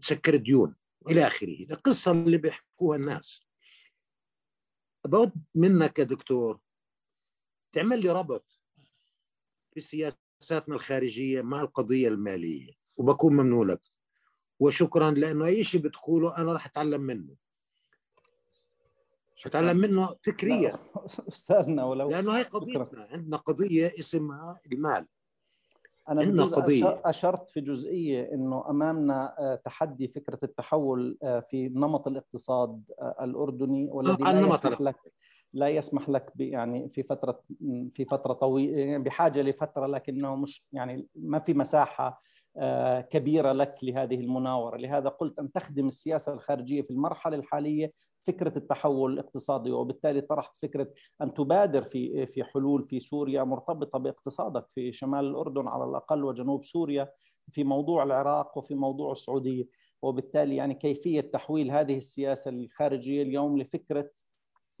[0.00, 0.76] تسكر ديون
[1.08, 1.66] إلى آخره.
[1.70, 3.46] القصة اللي بيحكوها الناس.
[5.06, 6.60] بود منك يا دكتور.
[7.72, 8.60] تعمل لي ربط
[9.74, 9.80] في
[10.42, 13.80] سياساتنا الخارجية مع القضية المالية وبكون ممنون لك.
[14.60, 17.34] وشكرا لأنه أي شيء بتقوله أنا راح أتعلم منه.
[19.46, 20.76] اتعلم منه فكريا.
[21.32, 23.08] أستاذنا ولو لأنه هي قضيتنا.
[23.10, 25.06] عندنا قضية اسمها المال.
[26.08, 27.02] أنا عندنا قضية.
[27.04, 33.88] أشرت في جزئية أنه أمامنا آه، تحدي فكرة التحول آه، في نمط الاقتصاد آه، الأردني
[33.90, 34.96] والذي لا يسمح لك
[35.54, 37.40] لا يسمح لك يعني في فترة
[37.94, 42.22] في فترة طويلة يعني بحاجة لفترة لكنه مش يعني ما في مساحة
[43.10, 44.76] كبيرة لك لهذه المناورة.
[44.76, 47.92] لهذا قلت أن تخدم السياسة الخارجية في المرحلة الحالية
[48.26, 50.88] فكرة التحول الاقتصادي وبالتالي طرحت فكرة
[51.22, 56.64] أن تبادر في في حلول في سوريا مرتبطة باقتصادك في شمال الأردن على الأقل وجنوب
[56.64, 57.10] سوريا
[57.52, 59.64] في موضوع العراق وفي موضوع السعودية.
[60.02, 64.10] وبالتالي يعني كيفية تحويل هذه السياسة الخارجية اليوم لفكرة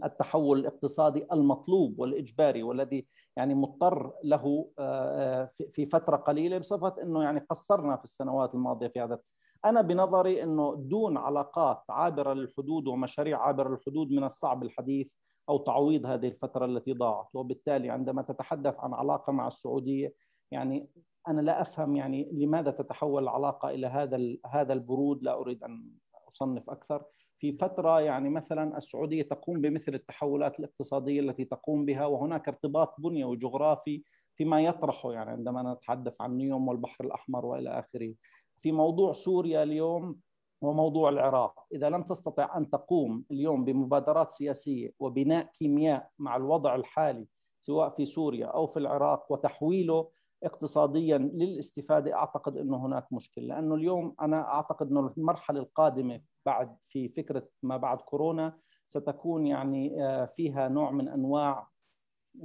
[0.04, 7.22] التحول الاقتصادي المطلوب والإجباري والذي يعني مضطر له آه، آه، في فترة قليلة بصفة إنه
[7.22, 9.18] يعني قصرنا في السنوات الماضية في هذا.
[9.64, 15.12] أنا بنظري إنه دون علاقات عابرة للحدود ومشاريع عابرة للحدود من الصعب الحديث
[15.48, 17.28] أو تعويض هذه الفترة التي ضاعت.
[17.34, 20.14] وبالتالي عندما تتحدث عن علاقة مع السعودية
[20.50, 20.88] يعني
[21.28, 25.22] أنا لا أفهم يعني لماذا تتحول العلاقة إلى هذا هذا البرود.
[25.22, 25.90] لا أريد أن
[26.28, 27.04] أصنف أكثر.
[27.42, 33.30] في فترة يعني مثلا السعودية تقوم بمثل التحولات الاقتصادية التي تقوم بها وهناك ارتباط بنيوي
[33.30, 34.02] وجغرافي
[34.36, 38.14] فيما يطرحه يعني عندما نتحدث عن نيوم والبحر الأحمر وإلى آخره.
[38.60, 40.16] في موضوع سوريا اليوم
[40.60, 41.66] وموضوع العراق.
[41.74, 47.26] إذا لم تستطع أن تقوم اليوم بمبادرات سياسية وبناء كيمياء مع الوضع الحالي
[47.60, 50.08] سواء في سوريا أو في العراق وتحويله
[50.44, 53.44] اقتصاديا للاستفادة أعتقد أنه هناك مشكلة.
[53.44, 60.04] لأنه اليوم أنا أعتقد أنه المرحلة القادمة بعد في فكرة ما بعد كورونا ستكون يعني
[60.04, 61.68] آه، فيها نوع من أنواع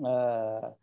[0.05, 0.75] آه،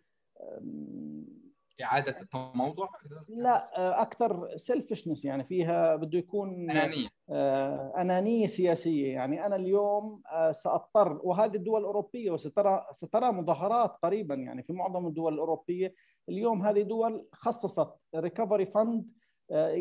[1.83, 2.89] إعادة التموضع
[3.29, 7.09] لا آه، أكثر selfishness يعني فيها بده يكون أنانية.
[7.31, 9.47] آه، أنانية سياسية يعني.
[9.47, 15.35] أنا اليوم آه، سأضطر وهذه الدول الأوروبية وسترى سترى مظاهرات قريبا يعني في معظم الدول
[15.35, 15.95] الأوروبية.
[16.29, 19.11] اليوم هذه دول خصصت recovery fund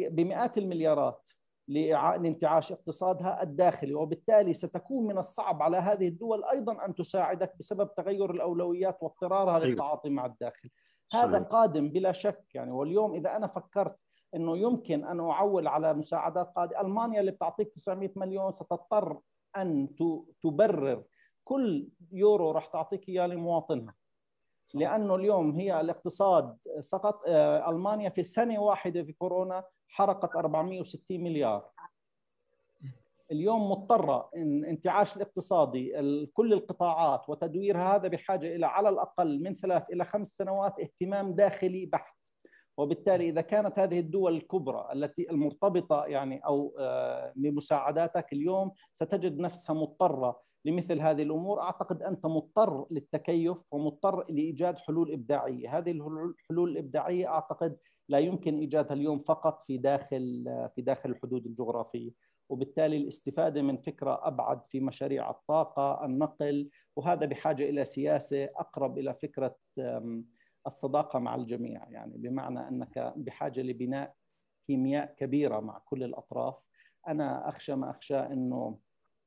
[0.09, 1.29] بمئات المليارات.
[1.67, 8.31] لانتعاش اقتصادها الداخلي وبالتالي ستكون من الصعب على هذه الدول أيضا أن تساعدك بسبب تغير
[8.31, 9.65] الأولويات واضطرارها أيوة.
[9.67, 10.69] للتعاطي مع الداخل.
[11.13, 13.95] هذا قادم بلا شك يعني واليوم إذا أنا فكرت
[14.35, 19.19] إنه يمكن أن أعول على مساعدات قادمة ألمانيا اللي بتعطيك 900 مليون ستضطر
[19.57, 19.89] أن
[20.41, 21.03] تبرر
[21.43, 23.93] كل يورو راح تعطيك إياه لمواطنها.
[24.73, 31.69] لأنه اليوم هي الاقتصاد سقط آه، ألمانيا في سنة واحدة في كورونا حرقت 460 مليار.
[33.31, 35.91] اليوم مضطرة إن انتعاش الاقتصادي
[36.33, 41.85] كل القطاعات وتدويرها هذا بحاجة إلى على الأقل من ثلاث إلى خمس سنوات اهتمام داخلي
[41.85, 42.17] بحت.
[42.77, 49.73] وبالتالي إذا كانت هذه الدول الكبرى التي المرتبطة يعني أو آه، بمساعداتك اليوم ستجد نفسها
[49.73, 51.61] مضطرة لمثل هذه الأمور.
[51.61, 57.77] أعتقد أنت مضطر للتكيف ومضطر لإيجاد حلول إبداعية، هذه الحلول الإبداعية أعتقد
[58.09, 62.11] لا يمكن ايجادها اليوم فقط في داخل في داخل الحدود الجغرافية،
[62.49, 69.13] وبالتالي الاستفادة من فكرة أبعد في مشاريع الطاقة، النقل، وهذا بحاجة إلى سياسة أقرب إلى
[69.13, 69.55] فكرة
[70.67, 74.13] الصداقة مع الجميع، يعني بمعنى أنك بحاجة لبناء
[74.67, 76.55] كيمياء كبيرة مع كل الأطراف.
[77.07, 78.79] أنا أخشى ما أخشى إنه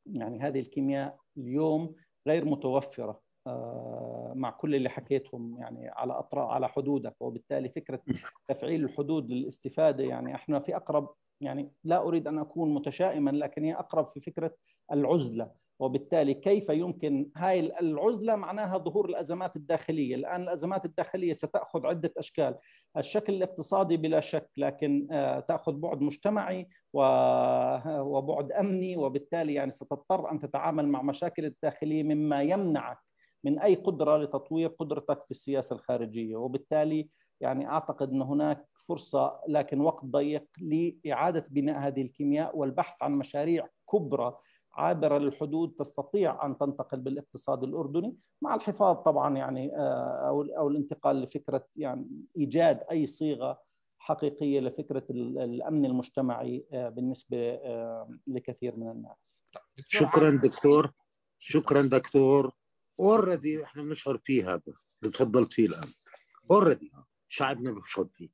[0.06, 1.94] يعني هذه الكيمياء اليوم
[2.26, 3.25] غير متوفرة.
[4.34, 8.00] مع كل اللي حكيتهم يعني على اطراف على حدودك وبالتالي فكرة
[8.48, 13.74] تفعيل الحدود للاستفادة يعني إحنا في أقرب يعني لا أريد أن أكون متشائما لكن هي
[13.74, 14.54] أقرب في فكرة
[14.92, 15.66] العزلة.
[15.78, 22.58] وبالتالي كيف يمكن هاي العزلة معناها ظهور الأزمات الداخلية، الآن الأزمات الداخلية ستأخذ عدة أشكال،
[22.96, 30.40] الشكل الاقتصادي بلا شك لكن آه، تأخذ بعد مجتمعي وبعد أمني وبالتالي يعني ستضطر أن
[30.40, 33.05] تتعامل مع مشاكل الداخلية مما يمنعك
[33.46, 37.08] من أي قدرة لتطوير قدرتك في السياسة الخارجية، وبالتالي
[37.40, 43.68] يعني أعتقد أن هناك فرصة لكن وقت ضيق لإعادة بناء هذه الكيمياء والبحث عن مشاريع
[43.92, 44.36] كبرى
[44.72, 51.22] عابرة للحدود تستطيع أن تنتقل بالاقتصاد الأردني مع الحفاظ طبعا يعني آه، أو أو الانتقال
[51.22, 53.58] لفكرة يعني إيجاد أي صيغة
[53.98, 59.40] حقيقية لفكرة الأمن المجتمعي آه، بالنسبة آه، لكثير من الناس.
[59.88, 60.92] شكرا دكتور.
[61.38, 62.52] شكرا دكتور.
[63.00, 64.62] already إحنا بنشعر فيه هذا
[65.02, 65.88] اللي تفضلت فيه الآن.
[66.50, 66.92] already
[67.28, 68.28] شعبنا بيشعر فيه.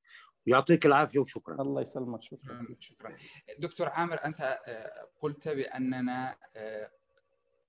[0.47, 1.63] يعطيك العافية وشكرا.
[1.63, 2.23] الله يسلمك.
[2.23, 2.67] شكرا.
[2.81, 3.17] شكرا.
[3.59, 6.91] دكتور عامر أنت آه، قلت بأننا آه،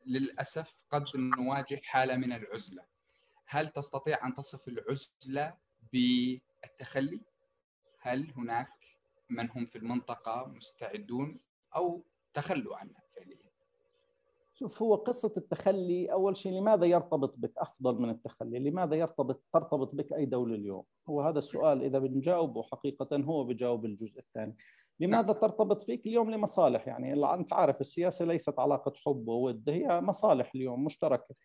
[0.06, 2.86] للأسف قد نواجه حالة من العزلة.
[3.46, 5.58] هل تستطيع أن تصف العزلة
[5.94, 7.22] بالتخلي؟
[8.00, 8.70] هل هناك
[9.30, 11.40] من هم في المنطقة مستعدون
[11.76, 13.03] أو تخلوا عنها؟
[14.63, 18.60] شوف هو قصة التخلي أول شيء لماذا يرتبط بك؟ أفضل من التخلي.
[18.60, 23.86] لماذا يرتبط ترتبط بك أي دولة اليوم؟ هو هذا السؤال إذا بنجاوبه حقيقة هو بجاوب
[23.86, 24.58] الجزء الثاني.
[24.99, 26.88] لماذا ترتبط فيك اليوم؟ لمصالح.
[26.88, 31.36] يعني أنت عارف السياسة ليست علاقة حب وود هي مصالح اليوم مشتركة.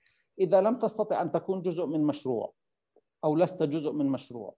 [0.41, 2.53] إذا لم تستطع أن تكون جزء من مشروع
[3.25, 4.55] أو لست جزء من مشروع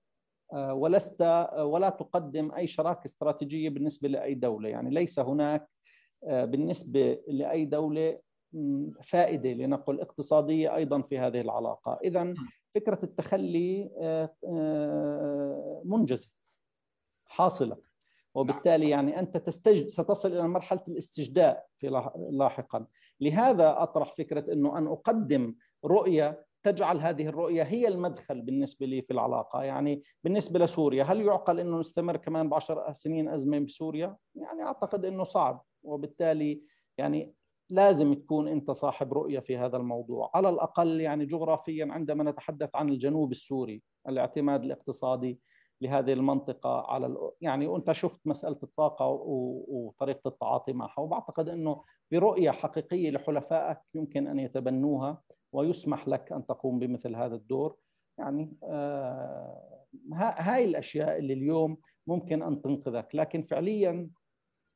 [0.53, 4.69] آه، ولست آه، ولا تقدم أي شراكة استراتيجية بالنسبة لأي دولة.
[4.69, 5.69] يعني ليس هناك
[6.25, 8.30] آه، بالنسبة لأي دولة
[9.03, 11.99] فائدة لنقل اقتصادية أيضا في هذه العلاقة.
[12.05, 12.35] إذا
[12.75, 13.91] فكرة التخلي
[15.85, 16.31] منجزة
[17.25, 17.77] حاصلة.
[18.35, 19.09] وبالتالي نعم.
[19.09, 22.87] يعني أنت تستجد ستصل إلى مرحلة الاستجداء في لاحقا.
[23.21, 29.13] لهذا أطرح فكرة إنه أن أقدم رؤية تجعل هذه الرؤية هي المدخل بالنسبة لي في
[29.13, 29.63] العلاقة.
[29.63, 35.25] يعني بالنسبة لسوريا هل يعقل إنه نستمر كمان بعشر سنين أزمة بسوريا؟ يعني أعتقد إنه
[35.25, 35.65] صعب.
[35.83, 36.63] وبالتالي
[36.99, 37.35] يعني
[37.71, 40.31] لازم تكون أنت صاحب رؤية في هذا الموضوع.
[40.35, 45.41] على الأقل يعني جغرافيا عندما نتحدث عن الجنوب السوري الاعتماد الاقتصادي
[45.83, 49.07] لهذه المنطقة على يعني وانت شفت مسألة الطاقة
[49.69, 56.79] وطريقة التعاطي معها وبعتقد إنه برؤية حقيقية لحلفائك يمكن أن يتبنوها ويسمح لك أن تقوم
[56.79, 57.77] بمثل هذا الدور.
[58.19, 63.15] يعني آه هاي الأشياء اللي اليوم ممكن أن تنقذك.
[63.15, 64.11] لكن فعليا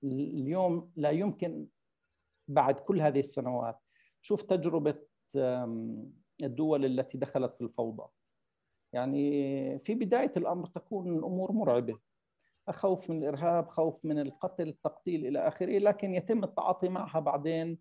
[0.04, 1.66] اليوم لا يمكن
[2.48, 3.78] بعد كل هذه السنوات.
[4.22, 4.94] شوف تجربة
[6.42, 8.08] الدول التي دخلت في الفوضى.
[8.92, 11.98] يعني في بداية الأمر تكون الأمور مرعبة.
[12.70, 17.78] خوف من الإرهاب خوف من القتل التقتيل إلى آخره لكن يتم التعاطي معها بعدين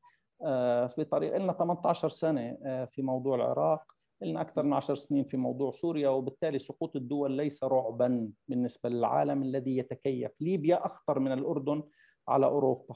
[0.97, 3.84] بطريقة آه، لنا 18 سنة آه، في موضوع العراق
[4.21, 9.43] لنا أكثر من 10 سنين في موضوع سوريا وبالتالي سقوط الدول ليس رعبا بالنسبة للعالم
[9.43, 10.32] الذي يتكيف.
[10.41, 11.84] ليبيا أخطر من الأردن
[12.28, 12.95] على أوروبا.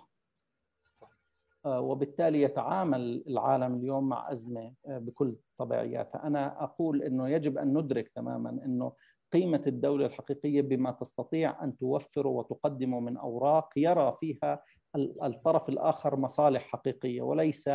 [1.68, 6.28] وبالتالي يتعامل العالم اليوم مع أزمة آه، بكل طبيعياتها.
[6.28, 8.94] أنا أقول أنه يجب أن ندرك تماما أنه
[9.34, 14.64] قيمة الدولة الحقيقية بما تستطيع أن توفره وتقدمه من أوراق يرى فيها
[14.96, 17.70] الطرف الآخر مصالح حقيقية وليس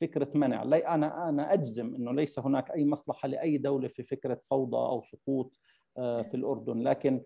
[0.00, 0.62] فكرة منع.
[0.62, 5.02] لا أنا أنا أجزم أنه ليس هناك أي مصلحة لأي دولة في فكرة فوضى أو
[5.02, 5.60] سقوط
[5.98, 6.82] آه، في الأردن.
[6.82, 7.22] لكن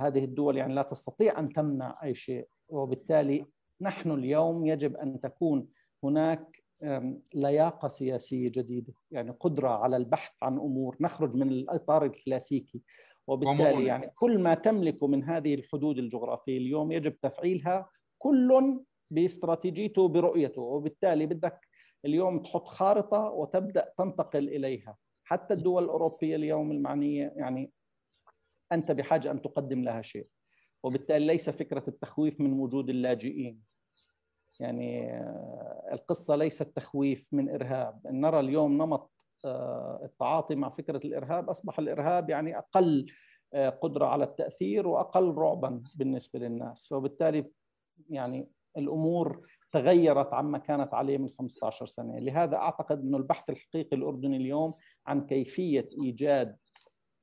[0.00, 2.48] هذه الدول يعني لا تستطيع أن تمنع أي شيء.
[2.68, 3.46] وبالتالي
[3.82, 5.68] نحن اليوم يجب أن تكون
[6.04, 6.62] هناك
[7.34, 12.82] لياقة سياسية جديدة، يعني قدرة على البحث عن أمور، نخرج من الإطار الكلاسيكي.
[13.26, 20.62] وبالتالي يعني كل ما تملك من هذه الحدود الجغرافية اليوم يجب تفعيلها كل باستراتيجيته برؤيته.
[20.62, 21.68] وبالتالي بدك
[22.04, 24.96] اليوم تحط خارطة وتبدأ تنتقل إليها.
[25.24, 27.72] حتى الدول الأوروبية اليوم المعنية يعني
[28.72, 30.26] أنت بحاجة أن تقدم لها شيء.
[30.82, 33.71] وبالتالي ليس فكرة التخويف من وجود اللاجئين.
[34.60, 38.00] يعني آه، القصة ليست تخويف من إرهاب.
[38.06, 39.10] نرى اليوم نمط
[39.44, 41.50] آه، التعاطي مع فكرة الإرهاب.
[41.50, 43.06] أصبح الإرهاب يعني أقل
[43.54, 46.92] آه، قدرة على التأثير وأقل رعبا بالنسبة للناس.
[46.92, 47.50] وبالتالي
[48.08, 52.18] يعني الأمور تغيرت عما كانت عليه من 15 سنة.
[52.18, 54.74] لهذا أعتقد أن البحث الحقيقي الأردني اليوم
[55.06, 56.56] عن كيفية إيجاد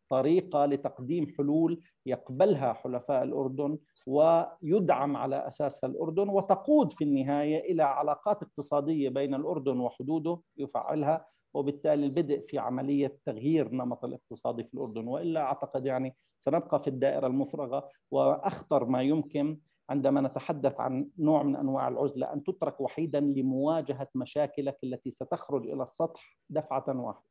[0.09, 3.77] طريقة لتقديم حلول يقبلها حلفاء الأردن
[4.09, 12.05] ويدعم على اساسها الأردن وتقود في النهاية إلى علاقات اقتصادية بين الأردن وحدوده يفعلها وبالتالي
[12.05, 17.89] البدء في عملية تغيير نمط الاقتصادي في الأردن وإلا أعتقد يعني سنبقى في الدائرة المفرغة
[18.11, 24.77] وأخطر ما يمكن عندما نتحدث عن نوع من أنواع العزلة أن تترك وحيدا لمواجهة مشاكلك
[24.83, 27.29] التي ستخرج إلى السطح دفعة واحدة.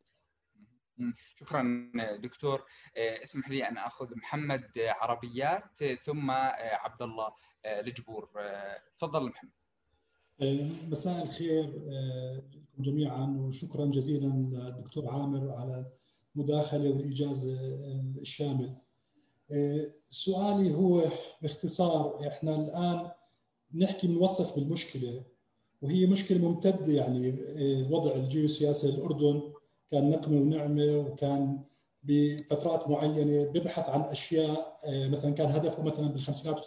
[1.37, 2.64] شكرا دكتور.
[2.96, 7.28] آه، اسمح لي أن أخذ محمد عربيات ثم آه، عبد الله
[7.66, 8.30] الجبور.
[8.38, 9.50] آه، تفضل محمد.
[10.90, 15.87] مساء الخير لكم جميعا وشكرا جزيلا للدكتور عامر على
[16.37, 17.46] المداخله والإيجاز
[18.20, 18.76] الشامل.
[20.11, 21.02] سؤالي هو
[21.42, 23.11] باختصار إحنا الآن
[23.74, 25.24] نحكي بنوصف بالمشكلة
[25.82, 27.28] وهي مشكلة ممتدة يعني
[27.80, 29.52] الوضع الجيوسياسي للاردن
[29.90, 31.59] كان نقمة ونعمة وكان
[32.03, 36.61] بفترات معينة بيبحث عن أشياء آه، مثلا كان هدفه مثلا بالخمسينات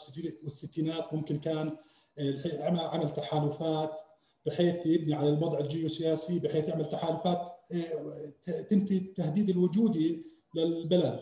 [0.44, 1.78] والستينات ممكن كان
[2.20, 4.02] آه، عمل تحالفات
[4.46, 10.24] بحيث يبني على الوضع الجيوسياسي بحيث يعمل تحالفات آه، تنفي التهديد الوجودي
[10.56, 11.20] للبلد.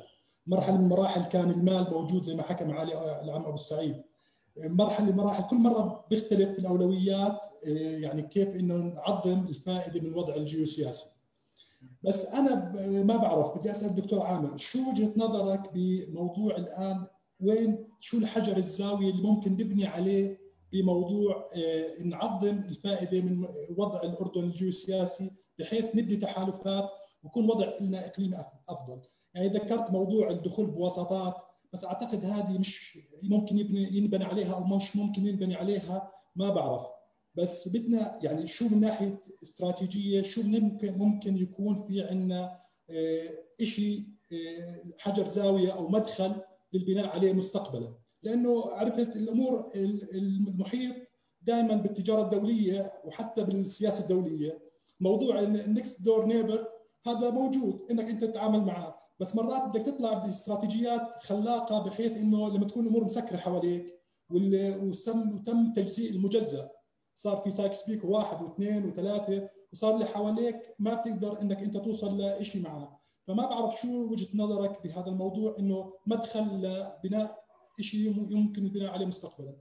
[0.47, 3.95] مرحلة من المراحل كان المال موجود زي ما حكى معالي العم أبو السعيد
[4.57, 11.18] مرحلة من المراحل كل مرة بيختلف الأولويات يعني كيف إنه نعظم الفائدة من الوضع الجيوسياسي.
[12.03, 12.71] بس أنا
[13.03, 17.05] ما بعرف بدي أسأل الدكتور عامر شو وجهة نظرك بموضوع الآن؟
[17.39, 20.37] وين؟ شو الحجر الزاوية اللي ممكن نبني عليه
[20.73, 26.89] بموضوع آه، نعظم الفائدة من وضع الأردن الجيوسياسي بحيث نبني تحالفات
[27.23, 28.37] ويكون وضع لنا اقليمي
[28.69, 29.01] أفضل؟
[29.33, 31.35] يعني ذكرت موضوع الدخول بوساطات
[31.73, 36.81] بس أعتقد هذه مش ممكن يبني ينبني عليها أو مش ممكن ينبني عليها ما بعرف.
[37.35, 42.51] بس بدنا يعني شو من ناحية استراتيجية شو ممكن ممكن يكون في عندنا
[42.89, 43.29] آه،
[43.63, 44.03] شيء
[44.33, 46.35] آه، حجر زاوية أو مدخل
[46.73, 47.93] للبناء عليه مستقبلا.
[48.23, 49.71] لأنه عرفت الأمور
[50.13, 50.95] المحيط
[51.41, 54.59] دائما بالتجارة الدولية وحتى بالسياسة الدولية.
[54.99, 56.67] موضوع ال next door neighbor
[57.07, 58.99] هذا موجود إنك أنت تتعامل معه.
[59.19, 63.99] بس مرات بدك تطلع باستراتيجيات خلاقة بحيث إنه لما تكون الأمور مسكرة حواليك
[64.29, 66.69] وتم تجزيء المجزأ.
[67.19, 72.21] صار في سايكس بيكو واحد واثنين وثلاثة وصار اللي حواليك ما بتقدر إنك أنت توصل
[72.21, 72.99] لشيء معه.
[73.27, 77.43] فما بعرف شو وجهة نظرك بهذا الموضوع إنه مدخل لبناء
[77.79, 77.99] شيء
[78.31, 79.55] يمكن البناء عليه مستقبلا.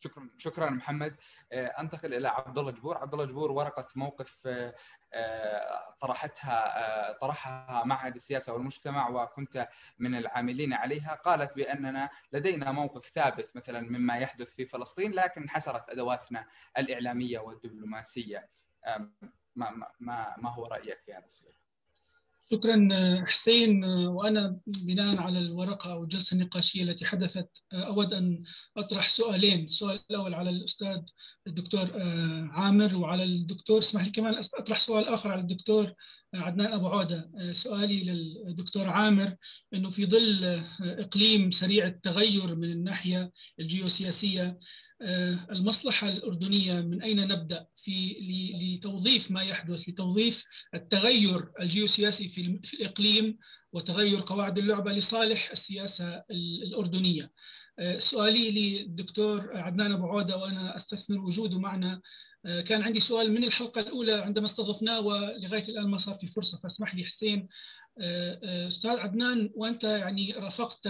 [0.00, 1.16] شكرا شكرا محمد.
[1.52, 2.98] آه، أنتقل إلى عبد الله جبور.
[2.98, 4.74] عبد الله جبور ورقة موقف آه،
[5.12, 11.14] آه، طرحتها طرحها معهد السياسة والمجتمع وكنت من العاملين عليها.
[11.14, 16.46] قالت بأننا لدينا موقف ثابت مثلا مما يحدث في فلسطين لكن انحسرت أدواتنا
[16.78, 18.48] الإعلامية والدبلوماسية.
[19.56, 21.59] ما ما ما هو رأيك في هذا السؤال؟
[22.52, 22.88] شكرا
[23.26, 23.84] حسين.
[23.84, 28.44] وأنا بناء على الورقة أو الجلسة النقاشية التي حدثت أود أن
[28.76, 30.98] أطرح سؤالين، السؤال الأول على الأستاذ
[31.46, 31.90] الدكتور
[32.50, 35.94] عامر وعلى الدكتور اسمح لي كمان أطرح سؤال آخر على الدكتور
[36.34, 39.36] عدنان أبو عودة، سؤالي للدكتور عامر
[39.74, 44.58] إنه في ظل إقليم سريع التغير من الناحية الجيوسياسية
[45.02, 48.16] آه، المصلحة الأردنية من أين نبدأ؟ في
[48.62, 52.28] لتوظيف ما يحدث لتوظيف التغير الجيوسياسي
[52.64, 53.38] في الإقليم
[53.72, 57.22] وتغير قواعد اللعبة لصالح السياسة الأردنية.
[57.22, 57.30] آه،
[57.98, 62.00] سؤالي للدكتور عدنان أبو عودة وأنا أستثمر وجوده معنا.
[62.46, 66.58] آه، كان عندي سؤال من الحلقة الأولى عندما استضفناه ولغاية الآن ما صار في فرصة
[66.58, 67.48] فاسمح لي حسين.
[68.68, 70.88] أستاذ عدنان وأنت يعني رافقت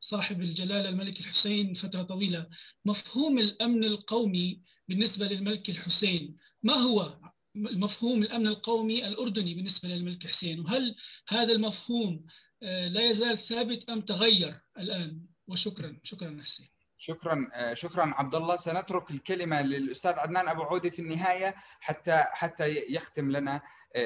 [0.00, 2.46] صاحب الجلالة الملك الحسين فترة طويلة.
[2.84, 7.18] مفهوم الأمن القومي بالنسبة للملك الحسين ما هو
[7.54, 10.96] مفهوم الأمن القومي الأردني بالنسبة للملك حسين؟ وهل
[11.28, 12.26] هذا المفهوم
[12.62, 16.68] آه، لا يزال ثابت أم تغير الآن؟ وشكرا شكرا حسين
[16.98, 22.76] شكرا آه، شكرا عبد الله سنترك الكلمة للأستاذ عدنان أبو عودي في النهاية حتى حتى
[22.88, 23.62] يختم لنا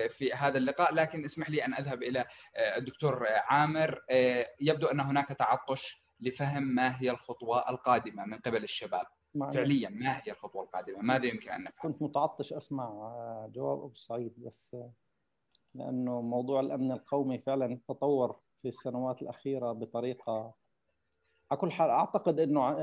[0.08, 0.94] في هذا اللقاء.
[0.94, 2.20] لكن اسمح لي أن أذهب إلى
[2.56, 4.02] آه، الدكتور عامر.
[4.10, 9.06] آه، يبدو أن هناك تعطش لفهم ما هي الخطوة القادمة من قبل الشباب.
[9.34, 9.52] معنا.
[9.52, 13.94] فعليا ما هي الخطوة القادمة؟ ماذا يمكن أن نفعل؟ كنت متعطش أسمع آه، جواب أبو
[13.94, 14.76] سعيد بس
[15.74, 20.54] لأنه موضوع الأمن القومي فعلا تطور في السنوات الأخيرة بطريقة
[21.50, 22.76] على كل حال أعتقد إنه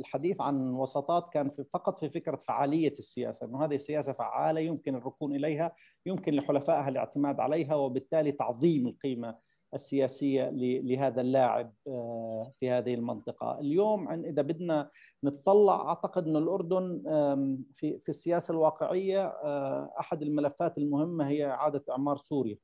[0.00, 4.94] الحديث عن وساطات كان في فقط في فكرة فعالية السياسة، إنه هذه السياسة فعالة يمكن
[4.94, 5.74] الركون إليها،
[6.06, 9.38] يمكن لحلفائها الاعتماد عليها وبالتالي تعظيم القيمة
[9.74, 10.50] السياسية
[10.82, 14.90] لهذا اللاعب آه، في هذه المنطقة، اليوم إذا بدنا
[15.24, 17.02] نتطلع أعتقد ان الأردن
[17.72, 22.56] في في السياسة الواقعية آه، أحد الملفات المهمة هي إعادة إعمار سوريا.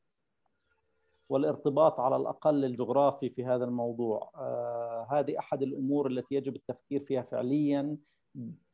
[1.29, 4.31] والارتباط على الأقل الجغرافي في هذا الموضوع.
[4.37, 7.97] آه، هذه أحد الأمور التي يجب التفكير فيها فعليا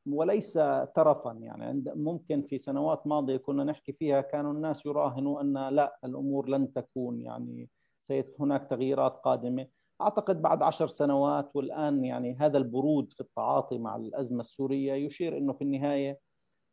[0.07, 0.53] وليس
[0.95, 6.49] ترفا يعني ممكن في سنوات ماضية كنا نحكي فيها كانوا الناس يراهنوا أن لا الأمور
[6.49, 7.21] لن تكون.
[7.21, 9.67] يعني سيت هناك تغييرات قادمة.
[10.01, 15.53] أعتقد بعد عشر سنوات والآن يعني هذا البرود في التعاطي مع الأزمة السورية يشير إنه
[15.53, 16.19] في النهاية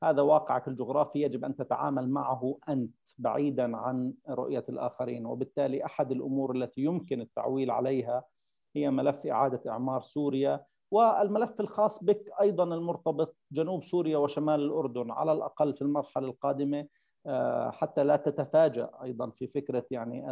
[0.03, 5.25] هذا واقعك الجغرافي يجب أن تتعامل معه أنت بعيدا عن رؤية الآخرين.
[5.25, 8.23] وبالتالي أحد الأمور التي يمكن التعويل عليها
[8.75, 15.31] هي ملف إعادة إعمار سوريا والملف الخاص بك أيضا المرتبط جنوب سوريا وشمال الأردن على
[15.31, 16.87] الأقل في المرحلة القادمة.
[17.25, 20.31] آه، حتى لا تتفاجأ أيضا في فكرة يعني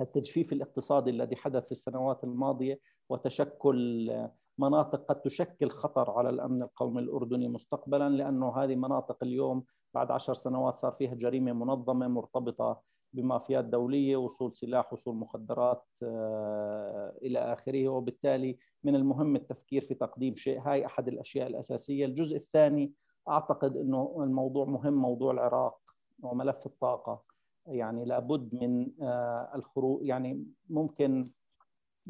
[0.00, 4.10] التجفيف الاقتصادي الذي حدث في السنوات الماضية وتشكل
[4.58, 10.34] مناطق قد تشكل خطر على الأمن القومي الأردني مستقبلا لأنه هذه مناطق اليوم بعد عشر
[10.34, 12.82] سنوات صار فيها جريمة منظمة مرتبطة
[13.12, 17.88] بمافيات دولية وصول سلاح وصول مخدرات آه، إلى آخره.
[17.88, 20.60] وبالتالي من المهم التفكير في تقديم شيء.
[20.60, 22.04] هاي أحد الأشياء الأساسية.
[22.04, 22.92] الجزء الثاني
[23.28, 25.78] أعتقد إنه الموضوع مهم موضوع العراق
[26.22, 27.22] وملف الطاقة.
[27.66, 30.06] يعني لابد من آه، الخروج.
[30.06, 31.30] يعني ممكن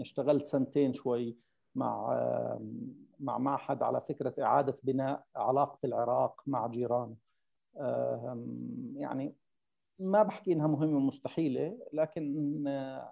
[0.01, 1.37] اشتغلت سنتين شوي
[1.75, 2.19] مع
[3.21, 7.15] مع معهد على فكرة إعادة بناء علاقة العراق مع جيرانه
[8.97, 9.35] يعني
[9.99, 12.65] ما بحكي إنها مهمة مستحيلة لكن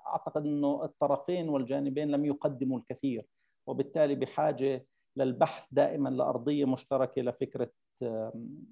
[0.06, 3.26] أعتقد إنه الطرفين والجانبين لم يقدموا الكثير.
[3.66, 4.86] وبالتالي بحاجة
[5.16, 7.70] للبحث دائما لأرضية مشتركة لفكرة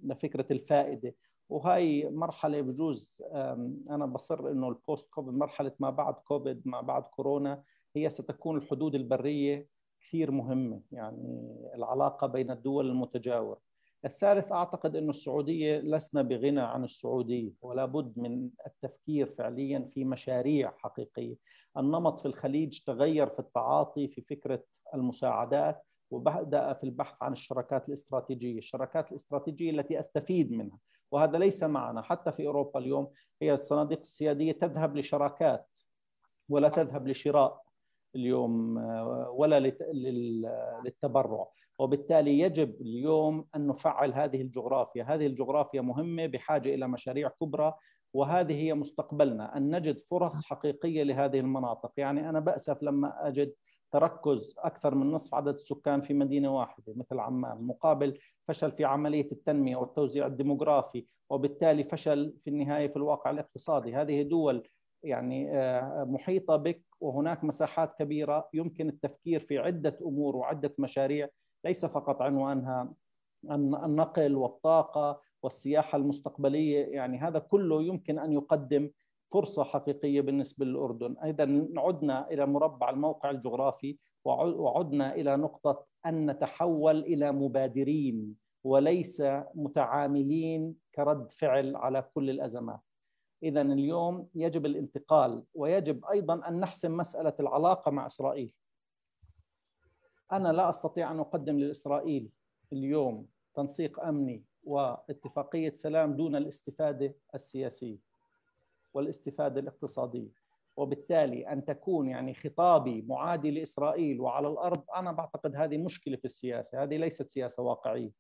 [0.05, 1.15] لفكرة الفائدة.
[1.49, 3.23] وهي مرحلة بجوز
[3.91, 7.63] أنا بصر إنه البوست كوفيد مرحلة ما بعد كوفيد ما بعد كورونا
[7.97, 9.69] هي ستكون الحدود البرية
[10.01, 13.61] كثير مهمة يعني العلاقة بين الدول المتجاورة.
[14.05, 20.73] الثالث أعتقد إنه السعودية لسنا بغنى عن السعودية ولا بد من التفكير فعليا في مشاريع
[20.77, 21.37] حقيقية.
[21.77, 28.59] النمط في الخليج تغير في التعاطي في فكرة المساعدات وبدأ في البحث عن الشراكات الاستراتيجية.
[28.59, 30.79] الشراكات الاستراتيجية التي أستفيد منها
[31.11, 32.03] وهذا ليس معنا.
[32.03, 33.11] حتى في أوروبا اليوم
[33.43, 35.67] هي الصناديق السيادية تذهب لشراكات
[36.49, 37.68] ولا تذهب لشراء.
[38.17, 38.77] اليوم
[39.31, 39.61] ولا
[40.85, 41.49] للتبرع.
[41.79, 45.05] وبالتالي يجب اليوم أن نفعل هذه الجغرافيا.
[45.05, 47.75] هذه الجغرافيا مهمة بحاجة إلى مشاريع كبرى
[48.15, 49.57] وهذه هي مستقبلنا.
[49.57, 51.93] أن نجد فرص حقيقية لهذه المناطق.
[51.97, 53.53] يعني أنا بأسف لما أجد
[53.93, 59.33] تركز أكثر من نصف عدد السكان في مدينة واحدة مثل عمان مقابل فشل في عملية
[59.33, 63.95] التنمية والتوزيع الديموغرافي وبالتالي فشل في النهاية في الواقع الاقتصادي.
[63.95, 64.69] هذه دول
[65.03, 71.29] يعني آه، محيطة بك وهناك مساحات كبيرة يمكن التفكير في عدة أمور وعدة مشاريع
[71.65, 72.93] ليس فقط عنوانها
[73.45, 76.87] النقل والطاقة والسياحة المستقبلية.
[76.87, 78.91] يعني هذا كله يمكن أن يقدم
[79.33, 81.17] فرصة حقيقية بالنسبة للأردن.
[81.25, 88.35] أيضا عدنا إلى مربع الموقع الجغرافي وعدنا إلى نقطة أن نتحول إلى مبادرين
[88.65, 89.23] وليس
[89.55, 92.81] متعاملين كرد فعل على كل الأزمات.
[93.43, 98.55] إذا اليوم يجب الانتقال ويجب أيضا أن نحسم مسألة العلاقة مع إسرائيل.
[100.33, 102.31] أنا لا أستطيع أن أقدم لإسرائيل
[102.73, 107.99] اليوم تنسيق أمني واتفاقية سلام دون الاستفادة السياسية
[108.95, 110.31] والاستفادة الاقتصادية.
[110.77, 116.83] وبالتالي أن تكون يعني خطابي معادي لإسرائيل وعلى الأرض أنا بعتقد هذه مشكلة في السياسة
[116.83, 118.11] هذه ليست سياسة واقعية.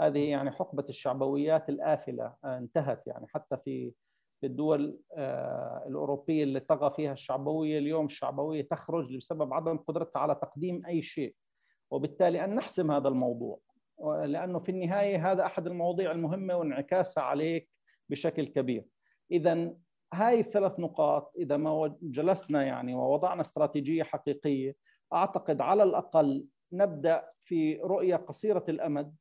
[0.00, 3.92] هذه يعني حقبة الشعبويات الآفلة انتهت يعني حتى في
[4.42, 7.78] في الدول آه، الأوروبية اللي طغى فيها الشعبوية.
[7.78, 11.34] اليوم الشعبوية تخرج بسبب عدم قدرتها على تقديم أي شيء
[11.90, 13.60] وبالتالي أن نحسم هذا الموضوع.
[14.24, 17.70] لأنه في النهاية هذا أحد المواضيع المهمة وانعكاسها عليك
[18.08, 18.84] بشكل كبير.
[19.32, 19.74] إذا
[20.14, 24.76] هاي الثلاث نقاط إذا ما جلسنا يعني ووضعنا استراتيجية حقيقية
[25.12, 29.14] أعتقد على الأقل نبدأ في رؤية قصيرة الأمد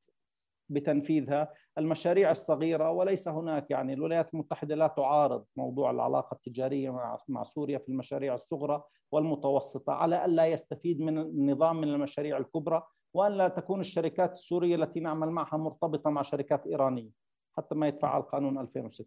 [0.72, 1.54] بتنفيذها.
[1.78, 7.90] المشاريع الصغيرة وليس هناك يعني الولايات المتحدة لا تعارض موضوع العلاقة التجارية مع سوريا في
[7.90, 14.32] المشاريع الصغرى والمتوسطة على ألا يستفيد من النظام من المشاريع الكبرى وأن لا تكون الشركات
[14.32, 17.12] السورية التي نعمل معها مرتبطة مع شركات إيرانية
[17.58, 19.06] حتى ما يتفعل قانون 2006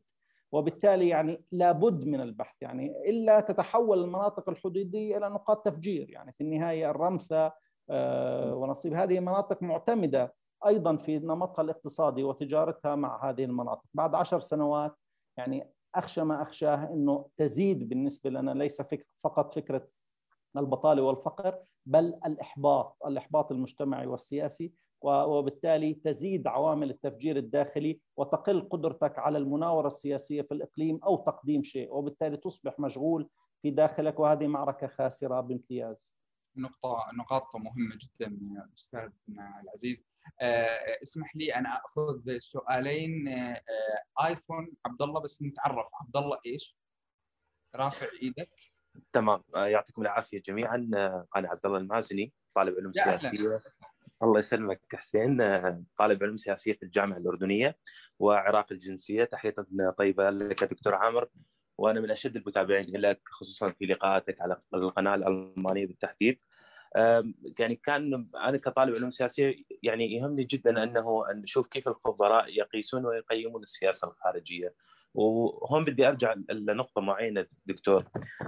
[0.53, 6.41] وبالتالي يعني لابد من البحث يعني إلا تتحول المناطق الحدودية إلى نقاط تفجير يعني في
[6.41, 7.53] النهاية الرمثة
[7.91, 8.95] آه، ونصيب.
[8.95, 10.35] هذه مناطق معتمدة
[10.67, 14.97] أيضا في نمطها الاقتصادي وتجارتها مع هذه المناطق بعد عشر سنوات
[15.37, 18.83] يعني أخشى ما أخشاه إنه تزيد بالنسبة لنا ليس
[19.25, 19.89] فقط فكرة
[20.57, 29.39] البطالة والفقر بل الإحباط الإحباط المجتمعي والسياسي وبالتالي تزيد عوامل التفجير الداخلي وتقل قدرتك على
[29.39, 33.29] المناورة السياسية في الإقليم أو تقديم شيء وبالتالي تصبح مشغول
[33.63, 36.15] في داخلك وهذه معركة خاسرة بامتياز.
[36.57, 38.39] نقطة نقاط مهمة جدا
[38.77, 40.07] أستاذنا العزيز.
[40.41, 43.29] أه اسمح لي أنا أخذ سؤالين.
[43.29, 43.63] أه
[44.27, 45.87] آيفون عبد الله بس نتعرف.
[46.01, 46.77] عبد الله إيش؟
[47.75, 48.51] رافع إيدك.
[49.13, 49.43] تمام.
[49.55, 50.91] آه، يعطيكم العافية جميعا.
[50.95, 53.61] آه، أنا عبد الله المازني طالب علوم سياسية.
[54.23, 55.37] الله يسلمك حسين.
[55.97, 57.79] طالب علوم سياسية في الجامعة الأردنية
[58.19, 59.25] وعراق الجنسية.
[59.25, 59.55] تحية
[59.99, 61.29] طيبة لك دكتور عامر.
[61.79, 66.39] وأنا من أشد المتابعين لك خصوصا في لقاءاتك على القناة الألمانية بالتحديد.
[67.59, 73.07] يعني كان أنا كطالب علوم سياسية يعني يهمني جدا أنه أن نشوف كيف الخبراء يقيسون
[73.07, 74.75] ويقيمون السياسة الخارجية.
[75.15, 78.05] وهون بدي أرجع لنقطة معينة دكتور.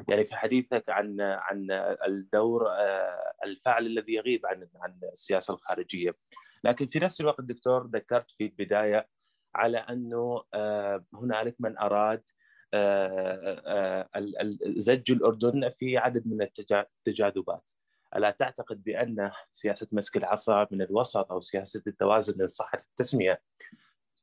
[0.09, 1.67] يعني في حديثك عن عن
[2.07, 6.17] الدور آه، الفاعل الذي يغيب عن عن السياسة الخارجية.
[6.65, 9.09] لكن في نفس الوقت دكتور ذكرت في البداية
[9.55, 12.23] على أنه آه، هنالك من أراد
[14.77, 17.63] زج الأردن في عدد من التجاذبات.
[18.17, 23.43] ألا تعتقد بأن سياسة مسك العصا من الوسط أو سياسة التوازن ان صحه التسمية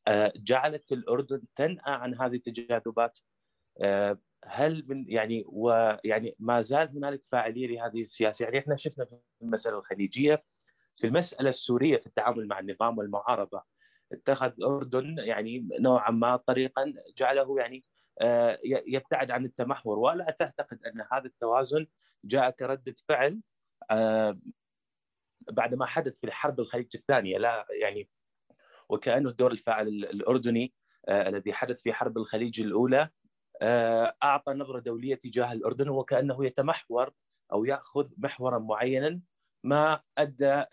[0.08, 3.20] آه، جعلت الأردن تنأى عن هذه التجاذبات؟
[3.82, 9.16] آه، هل من يعني ويعني ما زال هنالك فاعليه لهذه السياسة؟ يعني إحنا شفنا في
[9.42, 10.42] المسألة الخليجية
[10.98, 13.64] في المسألة السورية في التعامل مع النظام والمعارضة
[14.12, 17.84] اتخذ الأردن يعني نوعا ما طريقا جعله يعني
[18.64, 20.00] يبتعد عن التمحور.
[20.00, 21.88] ولا تعتقد أن هذا التوازن
[22.26, 23.40] جاء كردة فعل
[25.52, 27.38] بعد ما حدث في حرب الخليج الثانية.
[27.38, 28.10] لا يعني
[28.90, 30.74] وكأنه الدور الفاعل الأردني
[31.10, 33.10] الذي حدث في حرب الخليج الأولى
[34.24, 37.12] أعطى نظرة دولية تجاه الأردن وكأنه يتمحور
[37.52, 39.22] أو يأخذ محورا معينا
[39.64, 40.64] ما أدى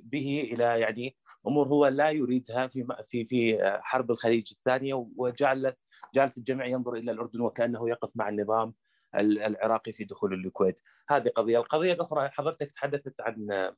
[0.00, 1.16] به إلى يعني
[1.46, 5.74] أمور هو لا يريدها في في في حرب الخليج الثانية وجعل
[6.14, 8.74] جعلت الجميع ينظر إلى الأردن وكأنه يقف مع النظام
[9.16, 10.80] العراقي في دخول الكويت.
[11.08, 11.58] هذه قضية.
[11.58, 13.72] القضية الأخرى حضرتك تحدثت عن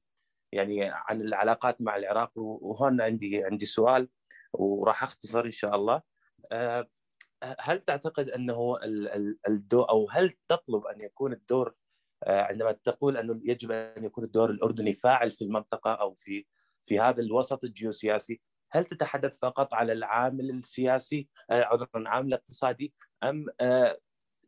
[0.52, 4.08] يعني عن العلاقات مع العراق وهون عندي عندي سؤال
[4.52, 6.02] وراح أختصر إن شاء الله.
[7.60, 8.78] هل تعتقد أنه
[9.48, 11.74] الدور أو هل تطلب أن يكون الدور
[12.26, 16.46] عندما تقول أنه يجب أن يكون الدور الأردني فاعل في المنطقة أو في
[16.86, 18.40] في هذا الوسط الجيوسياسي
[18.74, 23.46] هل تتحدث فقط على العامل السياسي عذرا العامل الاقتصادي أم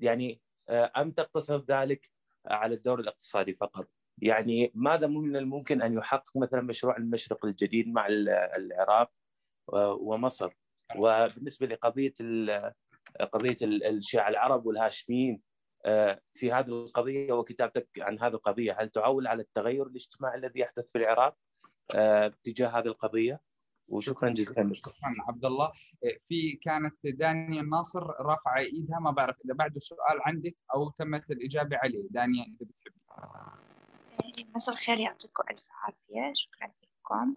[0.01, 2.11] يعني أم تقتصر ذلك
[2.47, 8.07] على الدور الاقتصادي فقط؟ يعني ماذا من الممكن أن يحقق مثلا مشروع المشرق الجديد مع
[8.57, 9.11] العراق
[9.99, 10.53] ومصر؟
[10.97, 12.13] وبالنسبة لقضية
[13.33, 15.41] قضية الشيعة العرب والهاشميين
[16.35, 20.99] في هذه القضية وكتابتك عن هذه القضية هل تعول على التغير الاجتماعي الذي يحدث في
[20.99, 21.37] العراق
[22.45, 23.41] تجاه هذه القضية؟
[23.89, 25.73] وشكرا جزيلا شكرا عبد الله
[26.29, 31.77] في كانت دانيا الناصر رافعه إيدها ما بعرف إذا بعده سؤال عندك أو تمت الإجابة
[31.77, 32.09] عليه.
[32.11, 33.01] دانيا إذا بتحبي
[34.57, 36.33] مساء الخير يعطيكم ألف عافية.
[36.35, 37.37] شكرا لكم.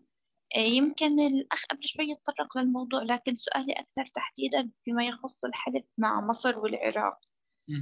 [0.57, 6.59] يمكن الأخ قبل شوي يتطرق للموضوع لكن سؤالي أكثر تحديدا فيما يخص الحلف مع مصر
[6.59, 7.19] والعراق.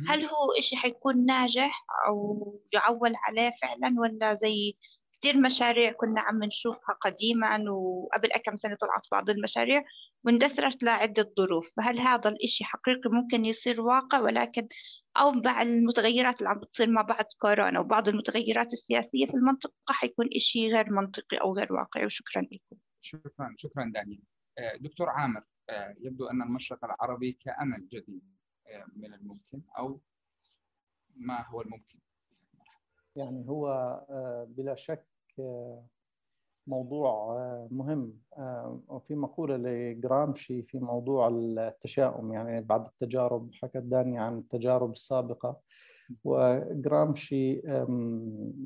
[0.07, 4.77] هل هو إشي حيكون ناجح أو يعول عليه فعلا ولا زي
[5.21, 9.83] كثير مشاريع كنا عم نشوفها قديما وقبل كم سنة طلعت بعض المشاريع
[10.23, 11.71] واندثرت لعدة ظروف.
[11.77, 14.67] فهل هذا الإشي حقيقي ممكن يصير واقع؟ ولكن
[15.17, 20.29] أو مع المتغيرات اللي عم بتصير ما بعد كورونا وبعض المتغيرات السياسية في المنطقة حيكون
[20.35, 22.05] إشي غير منطقي أو غير واقعي.
[22.05, 22.77] وشكرا لكم.
[23.01, 24.21] شكرا شكرا دانيال.
[24.79, 25.43] دكتور عامر
[26.01, 28.23] يبدو أن المشرق العربي كأمل جديد
[28.95, 30.01] من الممكن أو
[31.15, 31.99] ما هو الممكن.
[33.17, 33.65] يعني هو
[34.49, 35.05] بلا شك
[36.67, 37.37] موضوع
[37.71, 38.13] مهم.
[38.87, 45.59] وفي مقولة لجرامشي في موضوع التشاؤم يعني بعد التجارب حكت داني عن التجارب السابقة.
[46.23, 47.61] وجرامشي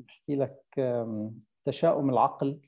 [0.07, 0.63] يحكي لك
[1.63, 2.59] تشاؤم العقل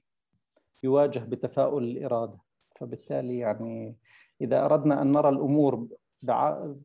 [0.83, 2.37] يواجه بتفاؤل الإرادة.
[2.79, 3.95] فبالتالي يعني
[4.41, 5.87] إذا أردنا أن نرى الأمور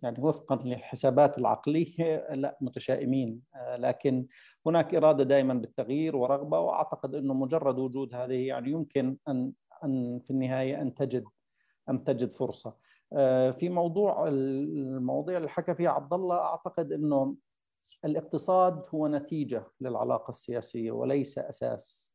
[0.02, 3.42] يعني وفقا للحسابات العقلية لا متشائمين
[3.76, 4.26] لكن
[4.66, 9.52] هناك إرادة دائما بالتغيير ورغبة وأعتقد إنه مجرد وجود هذه يعني يمكن أن
[9.84, 11.24] أن في النهاية أن تجد
[11.88, 12.76] أن تجد فرصة.
[13.52, 17.36] في موضوع المواضيع اللي حكى فيها عبد الله أعتقد إنه
[18.04, 22.14] الاقتصاد هو نتيجة للعلاقة السياسية وليس أساس.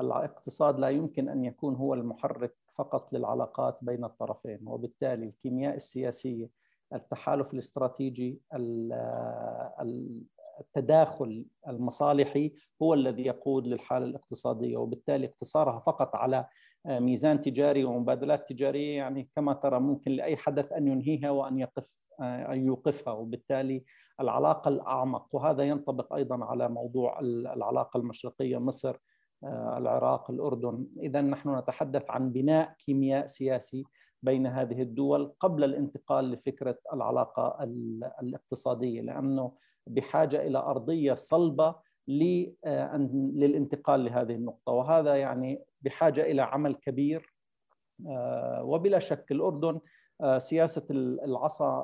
[0.00, 6.50] الاقتصاد لا يمكن أن يكون هو المحرك فقط للعلاقات بين الطرفين وبالتالي الكيمياء السياسية
[6.94, 8.40] التحالف الاستراتيجي
[10.60, 16.46] التداخل المصالحي هو الذي يقود للحالة الاقتصادية وبالتالي اقتصارها فقط على
[16.86, 21.86] ميزان تجاري ومبادلات تجارية يعني كما ترى ممكن لأي حدث أن ينهيها وأن يقف
[22.20, 23.84] أن يوقفها وبالتالي
[24.20, 25.34] العلاقة الأعمق.
[25.34, 28.96] وهذا ينطبق أيضا على موضوع العلاقة المشرقية مصر
[29.76, 30.86] العراق الأردن.
[31.00, 33.84] اذا نحن نتحدث عن بناء كيمياء سياسي
[34.24, 37.58] بين هذه الدول قبل الانتقال لفكرة العلاقة
[38.22, 39.52] الاقتصادية لأنه
[39.86, 41.74] بحاجة إلى أرضية صلبة
[42.08, 44.72] للانتقال لهذه النقطة.
[44.72, 47.34] وهذا يعني بحاجة إلى عمل كبير
[48.60, 49.80] وبلا شك الأردن
[50.38, 50.86] سياسة
[51.24, 51.82] العصا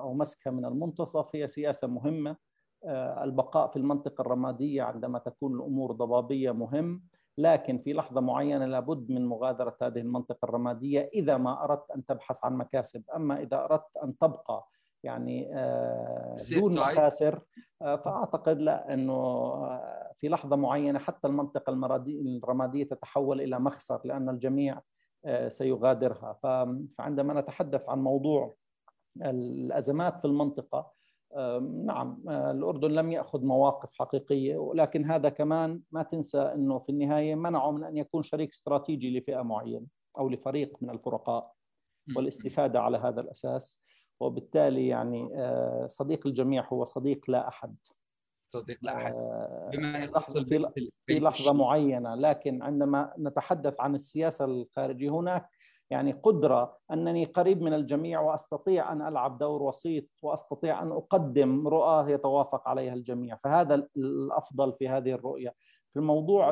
[0.00, 2.36] أو مسكها من المنتصف هي سياسة مهمة.
[3.22, 7.02] البقاء في المنطقة الرمادية عندما تكون الأمور ضبابية مهم.
[7.40, 12.44] لكن في لحظة معينة لابد من مغادرة هذه المنطقة الرمادية إذا ما أردت أن تبحث
[12.44, 13.02] عن مكاسب.
[13.16, 14.68] أما إذا أردت أن تبقى
[15.04, 15.48] يعني
[16.60, 17.40] دون مخاسر
[17.80, 19.52] فأعتقد لا أنه
[20.16, 24.80] في لحظة معينة حتى المنطقة الرمادية تتحول إلى مخسر لأن الجميع
[25.48, 26.38] سيغادرها.
[26.98, 28.54] فعندما نتحدث عن موضوع
[29.22, 30.99] الأزمات في المنطقة
[31.84, 37.70] نعم الأردن لم يأخذ مواقف حقيقية ولكن هذا كمان ما تنسى أنه في النهاية منعه
[37.70, 39.86] من أن يكون شريك استراتيجي لفئة معينة
[40.18, 41.52] أو لفريق من الفرقاء
[42.16, 43.80] والاستفادة على هذا الأساس.
[44.20, 45.28] وبالتالي يعني
[45.88, 47.76] صديق الجميع هو صديق لا أحد.
[48.48, 49.14] صديق لا أحد.
[49.72, 55.48] بما يحصل في, في لحظة معينة لكن عندما نتحدث عن السياسة الخارجية هناك
[55.90, 62.12] يعني قدرة أنني قريب من الجميع وأستطيع أن ألعب دور وسيط وأستطيع أن أقدم رؤى
[62.12, 63.36] يتوافق عليها الجميع.
[63.36, 65.54] فهذا الأفضل في هذه الرؤية.
[65.92, 66.50] في الموضوع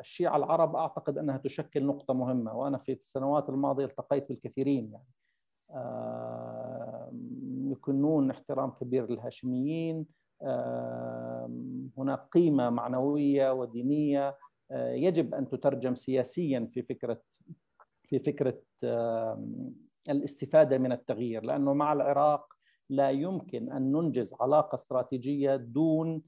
[0.00, 5.08] الشيعة العرب أعتقد أنها تشكل نقطة مهمة وأنا في السنوات الماضية التقيت بالكثيرين يعني.
[7.72, 10.06] يكنون احترام كبير للهاشميين.
[11.98, 14.36] هناك قيمة معنوية ودينية.
[14.70, 17.20] آه، يجب أن تترجم سياسيا في فكرة
[18.18, 18.60] في فكرة
[20.10, 22.54] الاستفادة من التغيير لأنه مع العراق
[22.90, 26.22] لا يمكن أن ننجز علاقة استراتيجية دون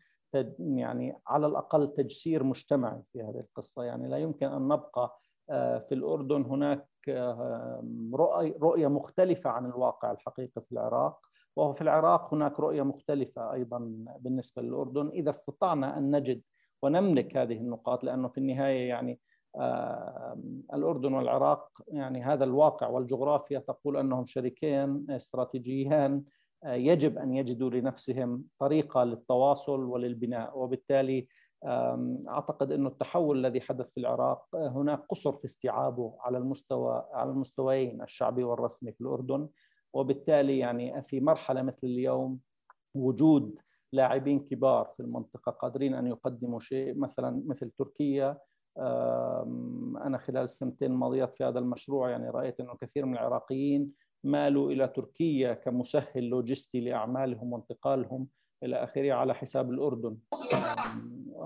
[0.58, 3.82] يعني على الأقل تجسير مجتمعي في هذه القصة.
[3.82, 5.18] يعني لا يمكن أن نبقى
[5.50, 6.88] آه، في الأردن هناك
[8.62, 11.20] رؤية مختلفة عن الواقع الحقيقي في العراق
[11.56, 13.78] وهو في العراق هناك رؤية مختلفة أيضا
[14.18, 15.08] بالنسبة للأردن.
[15.08, 16.42] إذا استطعنا أن نجد
[16.82, 19.20] ونملك هذه النقاط لأنه في النهاية يعني
[20.74, 26.24] الأردن والعراق يعني هذا الواقع والجغرافيا تقول أنهم شريكين استراتيجيان
[26.64, 30.58] آه، يجب أن يجدوا لنفسهم طريقة للتواصل وللبناء.
[30.58, 31.28] وبالتالي
[32.28, 37.30] أعتقد انه التحول الذي حدث في العراق آه، هناك قصر في استيعابه على المستوى على
[37.30, 39.48] المستويين الشعبي والرسمي في الأردن.
[39.94, 42.38] وبالتالي يعني في مرحلة مثل اليوم
[42.94, 43.60] وجود
[43.92, 48.38] لاعبين كبار في المنطقة قادرين أن يقدموا شيء مثلا مثل تركيا
[50.06, 53.92] أنا خلال السنتين الماضيات في هذا المشروع يعني رأيت إنه كثير من العراقيين
[54.24, 58.28] مالوا إلى تركيا كمسهل لوجستي لأعمالهم وانتقالهم
[58.62, 60.18] إلى اخره على حساب الأردن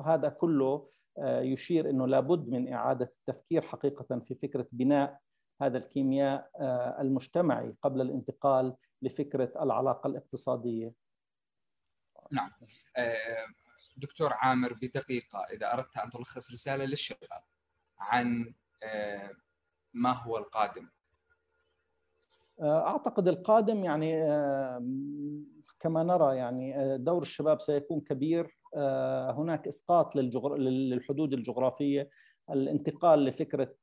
[0.06, 5.20] هذا كله آه، يشير إنه لابد من إعادة التفكير حقيقة في فكرة بناء
[5.62, 10.92] هذا الكيمياء آه، المجتمعي قبل الانتقال لفكرة العلاقة الاقتصادية.
[12.30, 12.50] نعم.
[13.96, 17.42] آه، دكتور عامر بدقيقة إذا أردت أن تلخص رسالة للشباب
[17.98, 18.54] عن
[19.94, 20.88] ما هو القادم؟
[22.62, 24.22] أعتقد القادم يعني
[25.80, 28.58] كما نرى يعني دور الشباب سيكون كبير.
[29.30, 32.10] هناك إسقاط للحدود الجغرافية
[32.50, 33.74] الانتقال لفكرة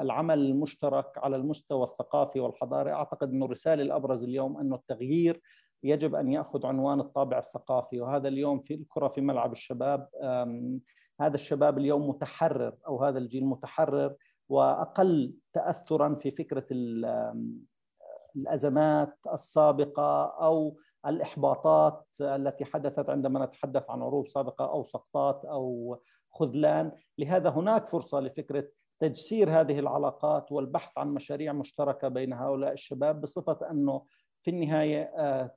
[0.00, 2.92] العمل المشترك على المستوى الثقافي والحضاري.
[2.92, 5.42] أعتقد إنه الرسالة الأبرز اليوم أنه التغيير
[5.82, 10.08] يجب أن يأخذ عنوان الطابع الثقافي وهذا اليوم في الكرة في ملعب الشباب
[11.20, 14.14] هذا الشباب اليوم متحرر أو هذا الجيل متحرر
[14.48, 16.66] وأقل تاثرا في فكرة
[18.36, 25.96] الأزمات السابقة أو الإحباطات التي حدثت عندما نتحدث عن عروض سابقة أو سقطات أو
[26.30, 28.68] خذلان، لهذا هناك فرصة لفكرة
[29.00, 34.02] تجسير هذه العلاقات والبحث عن مشاريع مشتركة بين هؤلاء الشباب بصفة أنه
[34.46, 35.56] في النهاية آه،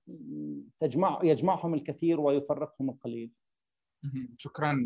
[0.80, 3.32] تجمع يجمعهم الكثير ويفرقهم القليل.
[4.38, 4.84] شكرا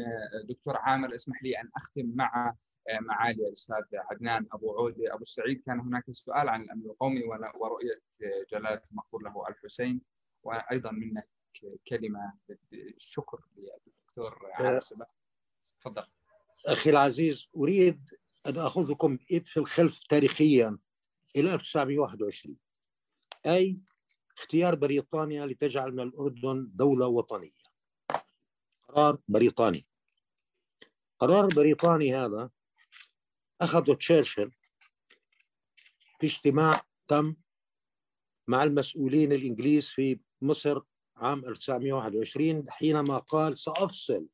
[0.49, 1.15] دكتور عامر.
[1.15, 2.55] اسمح لي أن أختم مع
[3.01, 4.95] معالي الأستاذ عدنان أبو عود.
[4.99, 7.23] أبو السعيد كان هناك سؤال عن الأمن القومي
[7.59, 8.01] ورؤية
[8.51, 10.01] جلالة المغفور له الحسين.
[10.43, 11.29] وأيضا منك
[11.87, 12.33] كلمة
[12.73, 15.05] الشكر للدكتور عامر سبا
[15.81, 16.03] تفضل.
[16.65, 18.09] أخي العزيز أريد
[18.47, 20.77] أن اخذكم في الخلف تاريخيا
[21.35, 22.57] إلى 1921
[23.45, 23.79] أي
[24.37, 27.63] اختيار بريطانيا لتجعل من الأردن دولة وطنية.
[28.87, 29.87] قرار بريطاني.
[31.19, 32.49] قرار بريطاني هذا
[33.61, 34.51] أخذوا تشرشل
[36.19, 37.35] في اجتماع تم
[38.47, 40.81] مع المسؤولين الإنجليز في مصر
[41.15, 44.27] عام 1921 حينما قال سأفصل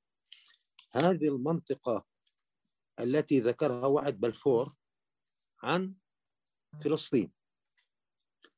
[0.91, 2.06] هذه المنطقة
[3.00, 4.74] التي ذكرها وعد بلفور
[5.64, 5.95] عن
[6.84, 7.32] فلسطين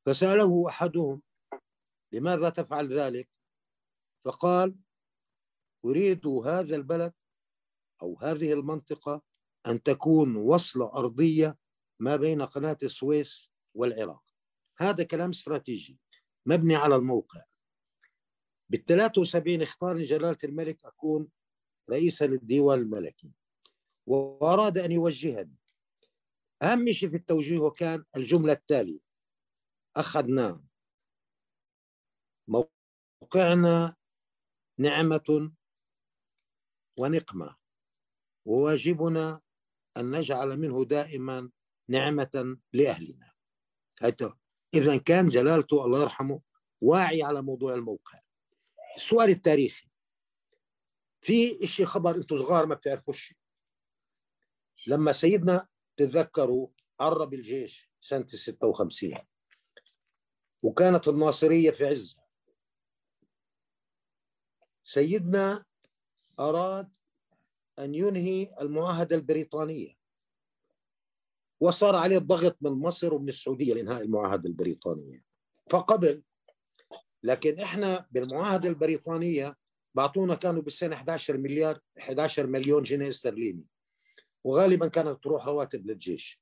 [0.06, 1.22] فسأله أحدهم
[2.12, 3.30] لماذا تفعل ذلك؟
[4.26, 4.76] فقال
[5.86, 7.14] أريد هذا البلد
[8.02, 9.22] أو هذه المنطقة
[9.68, 11.58] أن تكون وصلة أرضية
[12.00, 14.24] ما بين قناة السويس والعراق.
[14.78, 16.00] هذا كلام استراتيجي
[16.46, 17.44] مبني على الموقع.
[18.70, 21.28] بال 73 اختارني جلالة الملك أكون
[21.90, 23.32] رئيسا للديوان الملكي
[24.08, 25.56] وأراد أن يوجهني.
[26.62, 29.00] أهم شيء في التوجيه كان الجملة التالية
[29.96, 30.64] أخذنا
[32.48, 33.96] موقعنا
[34.78, 35.52] نعمة
[37.00, 37.56] ونقمة
[38.46, 39.42] وواجبنا
[39.98, 41.52] أن نجعل منه دائما
[41.88, 43.32] نعمة لأهلنا.
[44.74, 46.42] إذا كان جلالته الله يرحمه
[46.82, 48.20] واعي على موضوع الموقع.
[48.96, 49.88] السؤال التاريخي.
[51.22, 53.34] في إشي خبر أنتم صغار ما بتعرفوش.
[54.88, 55.68] لما سيدنا
[55.98, 56.68] تتذكروا
[57.00, 59.14] عرب الجيش سنة 56
[60.64, 62.21] وكانت الناصرية في عزها
[64.84, 65.66] سيدنا
[66.40, 66.92] أراد
[67.80, 69.98] أن ينهي المعاهدة البريطانية.
[71.60, 75.24] وصار عليه الضغط من مصر ومن السعودية لإنهاء المعاهدة البريطانية.
[75.70, 76.24] فقبل
[77.24, 79.58] لكن إحنا بالمعاهدة البريطانية
[79.96, 83.66] بعطونا كانوا بالسنة 11 مليار 11 مليون جنيه استرليني.
[84.44, 86.42] وغالبا كانت تروح رواتب للجيش.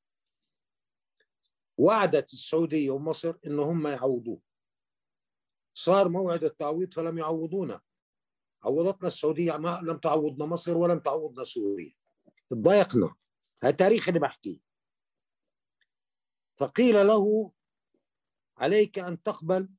[1.78, 4.42] وعدت السعودية ومصر إنه هم يعوضوه.
[5.74, 7.82] صار موعد التعويض فلم يعوضونا.
[8.64, 11.96] عوضتنا السعودية ما لم تعوضنا مصر ولم تعوضنا سوريا.
[12.50, 13.16] تضايقنا
[13.64, 14.60] هذا تاريخ اللي بحكيه.
[16.58, 17.52] فقيل له
[18.58, 19.70] عليك أن تقبل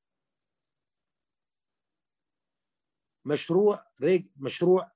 [3.24, 4.93] مشروع ريج مشروع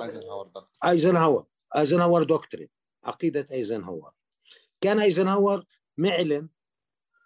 [0.00, 0.50] ايزنهاور
[0.84, 1.46] ايزنهاور
[1.76, 2.68] ايزنهاور doctrine
[3.04, 4.12] عقيدة ايزنهاور
[4.80, 5.64] كان ايزنهاور
[5.96, 6.48] معلن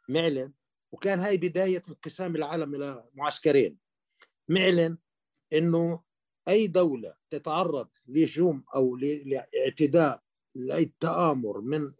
[0.08, 0.52] معلن
[0.92, 3.78] وكان هاي بداية انقسام العالم إلى معسكرين.
[4.50, 4.98] معلن
[5.52, 6.02] إنه
[6.48, 10.22] أي دولة تتعرض لهجوم أو لاعتداء
[10.54, 11.92] لأي تآمر من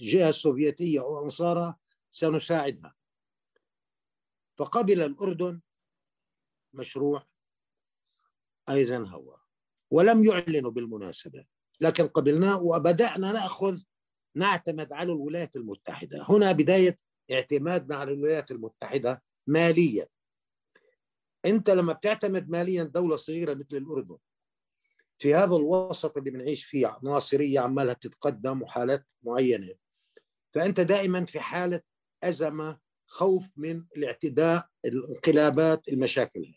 [0.00, 1.78] الجهة السوفيتية أو انصارها
[2.10, 2.94] سنساعدها.
[4.58, 5.60] فقبل الأردن
[6.74, 7.26] مشروع
[8.70, 9.40] أيزنهاور
[9.90, 11.44] ولم يعلنوا بالمناسبة
[11.80, 13.82] لكن قبلناه وبدأنا نأخذ
[14.34, 16.24] نعتمد على الولايات المتحدة.
[16.28, 16.96] هنا بداية
[17.32, 20.08] اعتمادنا على الولايات المتحدة ماليا.
[21.44, 24.18] انت لما بتعتمد ماليا دولة صغيرة مثل الاردن
[25.18, 29.74] في هذا الوسط اللي بنعيش فيه ناصرية عمالها بتتقدم وحالات معينة
[30.54, 31.80] فأنت دائما في حالة
[32.22, 36.54] أزمة خوف من الاعتداء الانقلابات المشاكل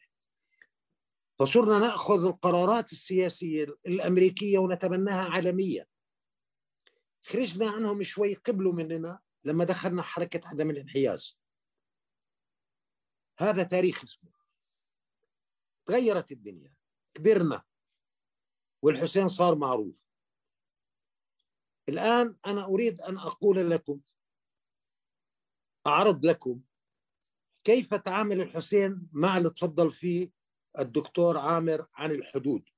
[1.39, 5.85] فصرنا نأخذ القرارات السياسية الأمريكية ونتبناها عالميا.
[7.23, 11.39] خرجنا عنهم شوي قبلوا مننا لما دخلنا حركة عدم الانحياز.
[13.39, 14.36] هذا تاريخ اسمه.
[15.87, 16.73] تغيرت الدنيا.
[17.13, 17.63] كبرنا.
[18.81, 19.95] والحسين صار معروف.
[21.89, 24.01] الآن أنا أريد أن أقول لكم
[25.87, 26.61] أعرض لكم
[27.63, 30.31] كيف تعامل الحسين مع اللي تفضل فيه
[30.79, 32.69] الدكتور عامر عن الحدود.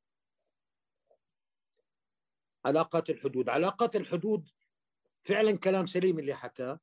[2.66, 3.49] علاقات الحدود.
[3.49, 4.49] علاقات الحدود
[5.24, 6.80] فعلا كلام سليم اللي حكاه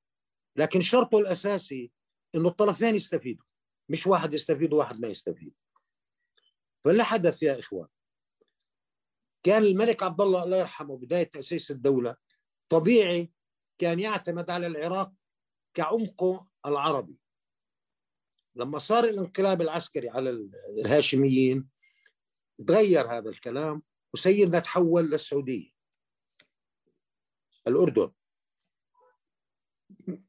[0.57, 1.93] لكن شرطه الأساسي
[2.35, 3.45] أنه الطرفين يستفيدوا
[3.89, 5.55] مش واحد يستفيد وواحد ما يستفيد.
[6.87, 7.89] فاللي حدث يا إخوان.
[9.43, 12.17] كان الملك عبد الله الله يرحمه بداية تأسيس الدولة
[12.69, 13.33] طبيعي
[13.79, 15.13] كان يعتمد على العراق
[15.75, 17.17] كعمقه العربي.
[18.55, 20.31] لما صار الانقلاب العسكري على
[20.79, 21.69] الهاشميين
[22.67, 23.83] تغير هذا الكلام
[24.15, 25.71] وسيدنا تحول للسعودية.
[27.67, 28.13] الأردن.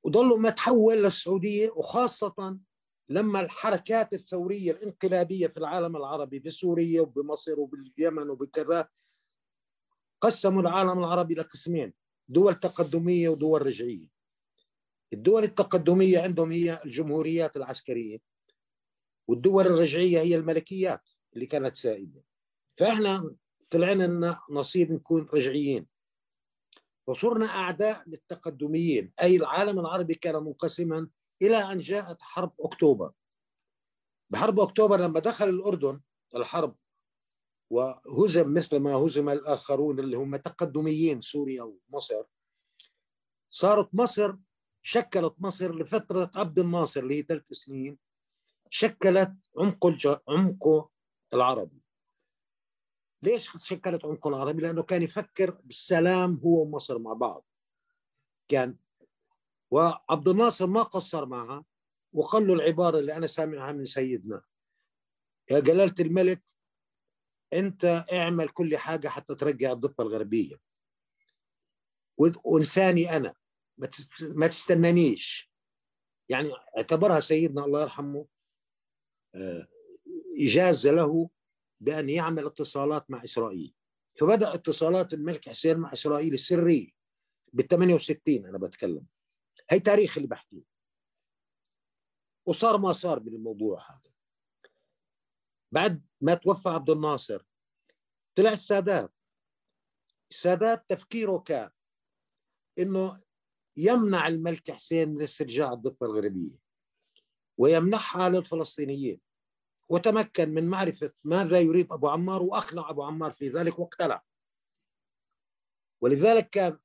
[0.03, 2.59] وظلوا ما تحول للسعودية وخاصة
[3.09, 8.87] لما الحركات الثورية الانقلابية في العالم العربي بسوريا وبمصر وباليمن وبكذا
[10.21, 11.93] قسموا العالم العربي لقسمين
[12.27, 14.07] دول تقدمية ودول رجعية.
[15.13, 18.19] الدول التقدمية عندهم هي الجمهوريات العسكرية
[19.27, 22.23] والدول الرجعية هي الملكيات اللي كانت سائدة.
[22.77, 23.35] فإحنا
[23.71, 25.87] طلعنا لنا نصيب نكون رجعيين.
[27.07, 29.11] وصرنا أعداء للتقدميين.
[29.21, 31.07] أي العالم العربي كان منقسما
[31.41, 33.11] إلى أن جاءت حرب أكتوبر.
[34.29, 36.01] بحرب أكتوبر لما دخل الأردن
[36.35, 36.75] الحرب
[37.69, 42.23] وهزم مثل ما هزم الآخرون اللي هم تقدميين سوريا ومصر
[43.49, 44.35] صارت مصر
[44.81, 47.97] شكلت مصر لفترة عبد الناصر اللي هي ثلاث سنين
[48.69, 50.89] شكلت عمقه عمقه
[51.33, 51.81] العربي.
[53.23, 57.45] ليش شكلت عمقه العربي؟ لأنه كان يفكر بالسلام هو ومصر مع بعض.
[58.47, 58.77] كان
[59.71, 61.65] وعبد الناصر ما قصر معها
[62.13, 64.41] وقال له العبارة اللي أنا سامعها من سيدنا.
[65.51, 66.43] يا جلالة الملك
[67.53, 70.59] أنت اعمل كل حاجة حتى ترجع الضفة الغربية.
[72.43, 73.33] وانساني أنا
[74.21, 75.51] ما تستنانيش.
[76.29, 78.27] يعني اعتبرها سيدنا الله يرحمه
[80.39, 81.29] إجازة له
[81.79, 83.73] بأن يعمل اتصالات مع إسرائيل.
[84.19, 86.89] فبدأ اتصالات الملك حسين مع إسرائيل السرية.
[87.53, 89.05] بال 68 أنا بتكلم.
[89.69, 90.63] هي تاريخ اللي بحكيه.
[92.45, 94.11] وصار ما صار بالموضوع هذا.
[95.71, 97.43] بعد ما توفى عبد الناصر
[98.35, 99.13] طلع السادات.
[100.31, 101.71] السادات تفكيره كان
[102.79, 103.21] إنه
[103.77, 106.59] يمنع الملك حسين من استرجاع الضفة الغربية
[107.57, 109.21] ويمنحها للفلسطينيين.
[109.89, 114.23] وتمكن من معرفة ماذا يريد أبو عمار واقنع أبو عمار في ذلك واقتنع
[116.01, 116.79] ولذلك كان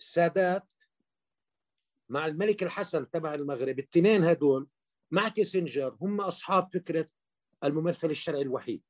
[0.00, 0.68] السادات
[2.08, 4.68] مع الملك الحسن تبع المغرب الاثنين هدول
[5.10, 7.08] مع كيسنجر هم أصحاب فكرة
[7.64, 8.82] الممثل الشرعي الوحيد.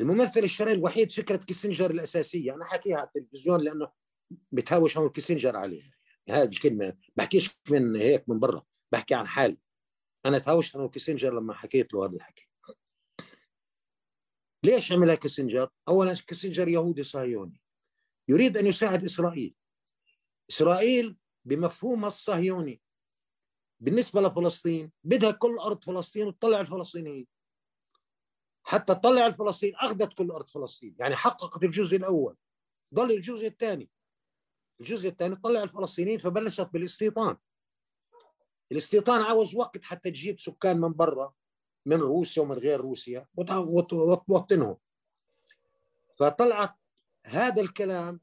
[0.00, 2.54] الممثل الشرعي الوحيد فكرة كيسنجر الأساسية.
[2.54, 3.92] أنا حكيها على التلفزيون لأنه
[4.52, 5.90] بتهاوش مع كيسنجر عليها.
[6.28, 9.58] هذه الكلمة بحكيش من هيك من برا بحكي عن حالي.
[10.26, 12.48] أنا تهاوشت أنا وكيسنجر لما حكيت له هذا الحكي.
[14.64, 17.60] ليش عملها كيسنجر؟ اولا كيسنجر يهودي صهيوني.
[18.28, 19.54] يريد أن يساعد إسرائيل.
[20.50, 22.82] إسرائيل بمفهومها الصهيوني.
[23.80, 27.26] بالنسبة لفلسطين بدها كل أرض فلسطين وتطلع الفلسطينيين.
[28.64, 32.36] حتى تطلع الفلسطين أخذت كل أرض فلسطين يعني حققت الجزء الأول
[32.94, 33.90] ضل الجزء الثاني.
[34.80, 37.36] الجزء الثاني طلع الفلسطينيين فبلشت بالاستيطان.
[38.72, 41.34] الاستيطان عاوز وقت حتى تجيب سكان من برا
[41.86, 44.76] من روسيا ومن غير روسيا وتوطنهم.
[46.14, 46.74] فطلعت
[47.26, 48.20] هذا الكلام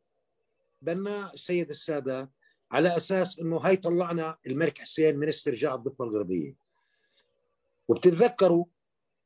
[0.81, 2.29] بناه السيد السادات
[2.71, 6.55] على أساس إنه هي طلعنا الملك حسين من استرجاع الضفة الغربية.
[7.87, 8.65] وبتتذكروا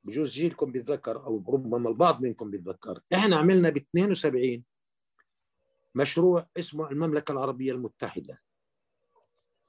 [0.04, 4.64] بجوز جيلكم بيتذكر أو ربما البعض منكم بيتذكر إحنا عملنا ب 72
[5.96, 8.42] مشروع اسمه المملكة العربية المتحدة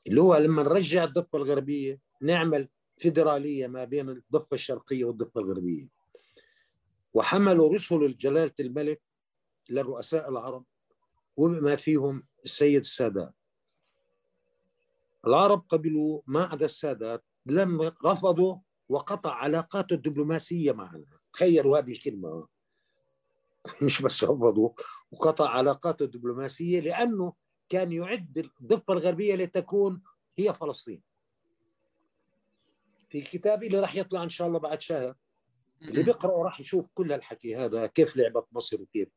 [0.06, 2.68] اللي هو لما نرجع الضفة الغربية نعمل
[2.98, 5.88] فيدرالية ما بين الضفة الشرقية والضفة الغربية.
[7.14, 9.00] وحملوا رسل جلالة الملك
[9.70, 10.64] للرؤساء العرب
[11.36, 13.34] وبما فيهم السيد السادات.
[15.26, 18.56] العرب قبلوا ما عدا السادات لم رفضوا
[18.88, 21.04] وقطع علاقاته الدبلوماسية معنا.
[21.32, 22.46] تخيلوا هذه الكلمة.
[23.82, 24.70] مش بس رفضوا
[25.12, 27.32] وقطع علاقاته الدبلوماسية لأنه
[27.68, 30.02] كان يعد الضفة الغربية لتكون
[30.38, 31.02] هي فلسطين.
[33.08, 35.14] في كتابي اللي راح يطلع إن شاء الله بعد شهر
[35.82, 39.08] اللي بيقرأه راح يشوف كل الحكي هذا كيف لعبت مصر وكيف.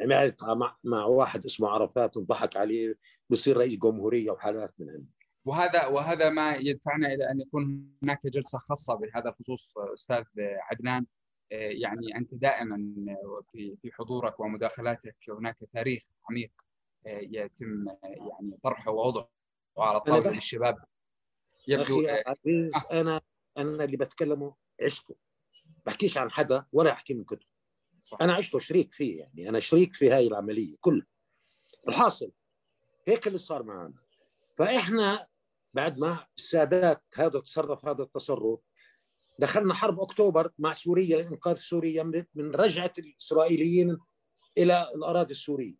[0.00, 2.98] عملت مع, مع واحد اسمه عرفات انضحك عليه
[3.30, 5.04] بصير رئيس جمهورية وحالات من هذه
[5.44, 11.06] وهذا وهذا ما يدفعنا إلى أن يكون هناك جلسة خاصة بهذا الخصوص أستاذ عدنان.
[11.50, 12.76] يعني أنت دائما
[13.52, 16.52] في في حضورك ومداخلاتك هناك تاريخ عميق
[17.06, 19.30] يتم يعني طرحه ووضعه
[19.78, 20.76] على طاولة الشباب.
[21.68, 23.00] يبدو أخي عزيز آه.
[23.00, 23.20] أنا
[23.58, 25.16] أنا اللي بتكلمه عشته.
[25.86, 27.46] بحكيش عن حدا ولا أحكي من كتب
[28.04, 28.18] صح.
[28.20, 29.48] أنا عشته شريك فيه يعني.
[29.48, 31.06] أنا شريك في هاي العملية كلها
[31.88, 32.32] الحاصل
[33.08, 33.94] هيك اللي صار معنا.
[34.56, 35.26] فإحنا
[35.74, 38.60] بعد ما السادات هذا تصرف هذا التصرف.
[39.38, 42.02] دخلنا حرب أكتوبر مع سوريا لانقاذ سوريا
[42.34, 43.98] من رجعة الإسرائيليين
[44.58, 45.74] إلى الأراضي السورية.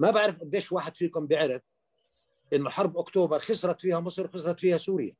[0.00, 1.62] ما بعرف قديش واحد فيكم بيعرف
[2.52, 5.16] إنه حرب أكتوبر خسرت فيها مصر خسرت فيها سوريا.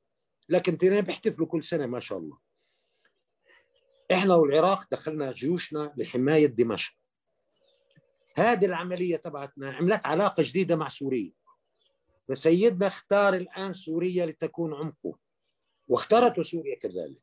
[0.49, 2.39] لكن تنين بيحتفلوا كل سنة ما شاء الله.
[4.13, 6.93] إحنا والعراق دخلنا جيوشنا لحماية دمشق.
[8.37, 11.33] هذه العملية تبعتنا عملت علاقة جديدة مع سوريا.
[12.29, 15.19] فسيدنا اختار الآن سوريا لتكون عمقه
[15.89, 17.23] واختارته سوريا كذلك.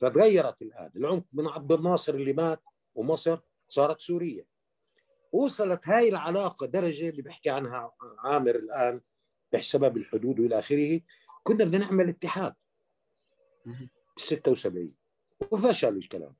[0.00, 0.90] فتغيرت الآن.
[0.96, 2.62] العمق من عبد الناصر اللي مات
[2.94, 4.46] ومصر صارت سوريا.
[5.32, 9.00] وصلت هاي العلاقة درجة اللي بحكي عنها عامر الآن
[9.52, 11.00] بسبب الحدود وإلى آخره.
[11.42, 12.54] كنا بدنا نعمل اتحاد.
[13.66, 14.94] بال 76
[15.50, 16.36] وفشل الكلام.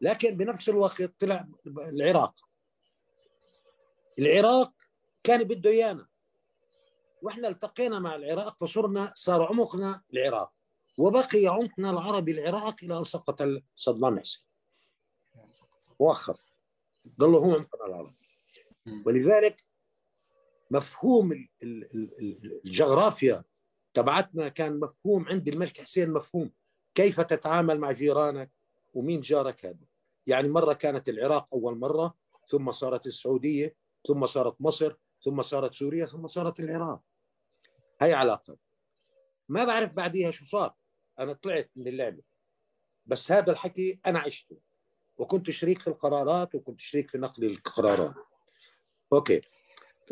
[0.00, 2.34] لكن بنفس الوقت طلع العراق.
[4.18, 4.72] العراق
[5.22, 6.08] كان بده إيانا.
[7.22, 10.52] وإحنا التقينا مع العراق فصرنا صار عمقنا العراق.
[10.98, 14.44] وبقي عمقنا العربي العراق إلى أن سقط صدام حسين
[16.00, 16.36] مؤخر
[17.20, 18.16] ظل هو عمقنا العربي.
[19.06, 19.64] ولذلك
[20.70, 21.48] مفهوم
[22.64, 23.44] الجغرافيا
[23.94, 26.52] تبعتنا كان مفهوم عند الملك حسين مفهوم.
[26.94, 28.50] كيف تتعامل مع جيرانك؟
[28.94, 29.86] ومين جارك هذا؟
[30.26, 32.14] يعني مرة كانت العراق أول مرة
[32.46, 37.00] ثم صارت السعودية ثم صارت مصر ثم صارت سوريا ثم صارت العراق.
[38.00, 38.56] هي علاقة
[39.48, 40.74] ما بعرف بعديها شو صار.
[41.18, 42.22] أنا طلعت من اللعبة.
[43.06, 44.58] بس هذا الحكي أنا عشته.
[45.16, 48.14] وكنت شريك في القرارات وكنت شريك في نقل القرارات.
[49.12, 49.40] أوكي.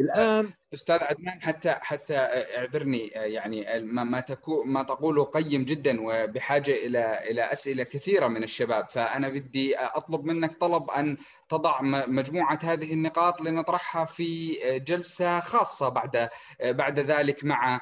[0.00, 4.24] الآن أستاذ عدنان حتى حتى اعذرني يعني ما ما
[4.64, 8.88] ما تقوله قيم جدا وبحاجة إلى إلى أسئلة كثيرة من الشباب.
[8.88, 11.16] فأنا بدي أطلب منك طلب أن
[11.48, 16.28] تضع مجموعة هذه النقاط لنطرحها في جلسة خاصة بعد
[16.62, 17.80] بعد ذلك مع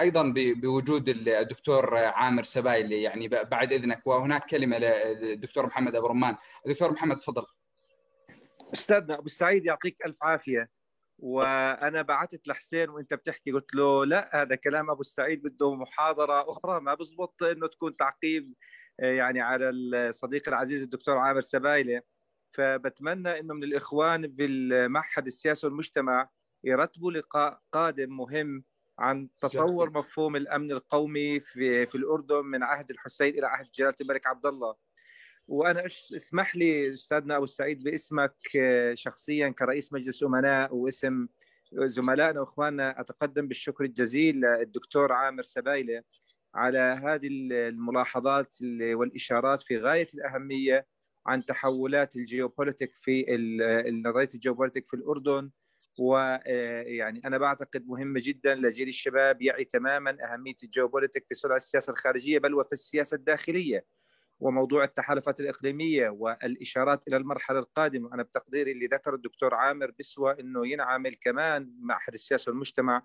[0.00, 3.02] أيضا بوجود الدكتور عامر سبايلي.
[3.02, 4.06] يعني بعد إذنك.
[4.06, 6.36] وهناك كلمة للدكتور محمد أبو رمان.
[6.66, 7.46] دكتور محمد تفضل.
[8.72, 10.79] أستاذنا أبو السعيد يعطيك ألف عافية.
[11.20, 16.80] وأنا بعثت لحسين وأنت بتحكي قلت له لا هذا كلام أبو السعيد بده محاضرة أخرى
[16.80, 18.54] ما بزبط إنه تكون تعقيب
[19.00, 22.02] آه، يعني على الصديق العزيز الدكتور عامر سبايله
[22.52, 26.28] فبتمنى إنه من الإخوان في المعهد السياسي والمجتمع
[26.64, 28.64] يرتبوا لقاء قادم مهم
[28.98, 34.26] عن تطور مفهوم الأمن القومي في في الأردن من عهد الحسين إلى عهد جلالة الملك
[34.26, 34.76] عبد الله.
[35.50, 35.86] وأنا
[36.16, 38.34] اسمح لي أستاذنا أبو السعيد باسمك
[38.94, 41.28] شخصيا كرئيس مجلس امناء واسم
[41.72, 46.02] زملائنا وإخواننا أتقدم بالشكر الجزيل للدكتور عامر سبايله
[46.54, 48.56] على هذه الملاحظات
[48.92, 50.86] والإشارات في غاية الأهمية
[51.26, 53.24] عن تحولات الجيوبوليتيك في
[54.06, 55.50] نظرية الجيوبوليتيك في الأردن.
[55.98, 62.38] ويعني أنا بعتقد مهمه جدا لجيل الشباب يعي تماما أهمية الجيوبوليتيك في صنع السياسة الخارجية
[62.38, 63.84] بل وفي السياسة الداخلية.
[64.40, 68.14] وموضوع التحالفات الإقليمية والإشارات إلى المرحلة القادمة.
[68.14, 73.02] أنا بتقديري اللي ذكر الدكتور عامر بسوى أنه ينعمل كمان معهد السياسة والمجتمع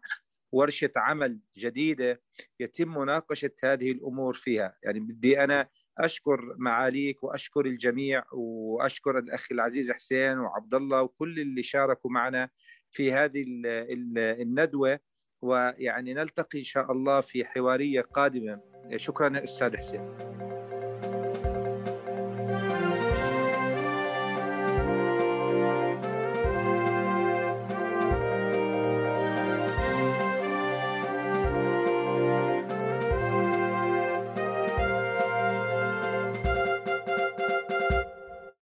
[0.52, 2.22] ورشة عمل جديدة
[2.60, 4.78] يتم مناقشة هذه الأمور فيها.
[4.84, 5.68] يعني بدي أنا
[5.98, 12.50] أشكر معاليك وأشكر الجميع وأشكر الأخ العزيز حسين وعبد الله وكل اللي شاركوا معنا
[12.92, 13.46] في هذه
[14.42, 15.00] الندوة.
[15.42, 18.62] ويعني نلتقي إن شاء الله في حوارية قادمة.
[18.96, 20.55] شكرا أستاذ حسين.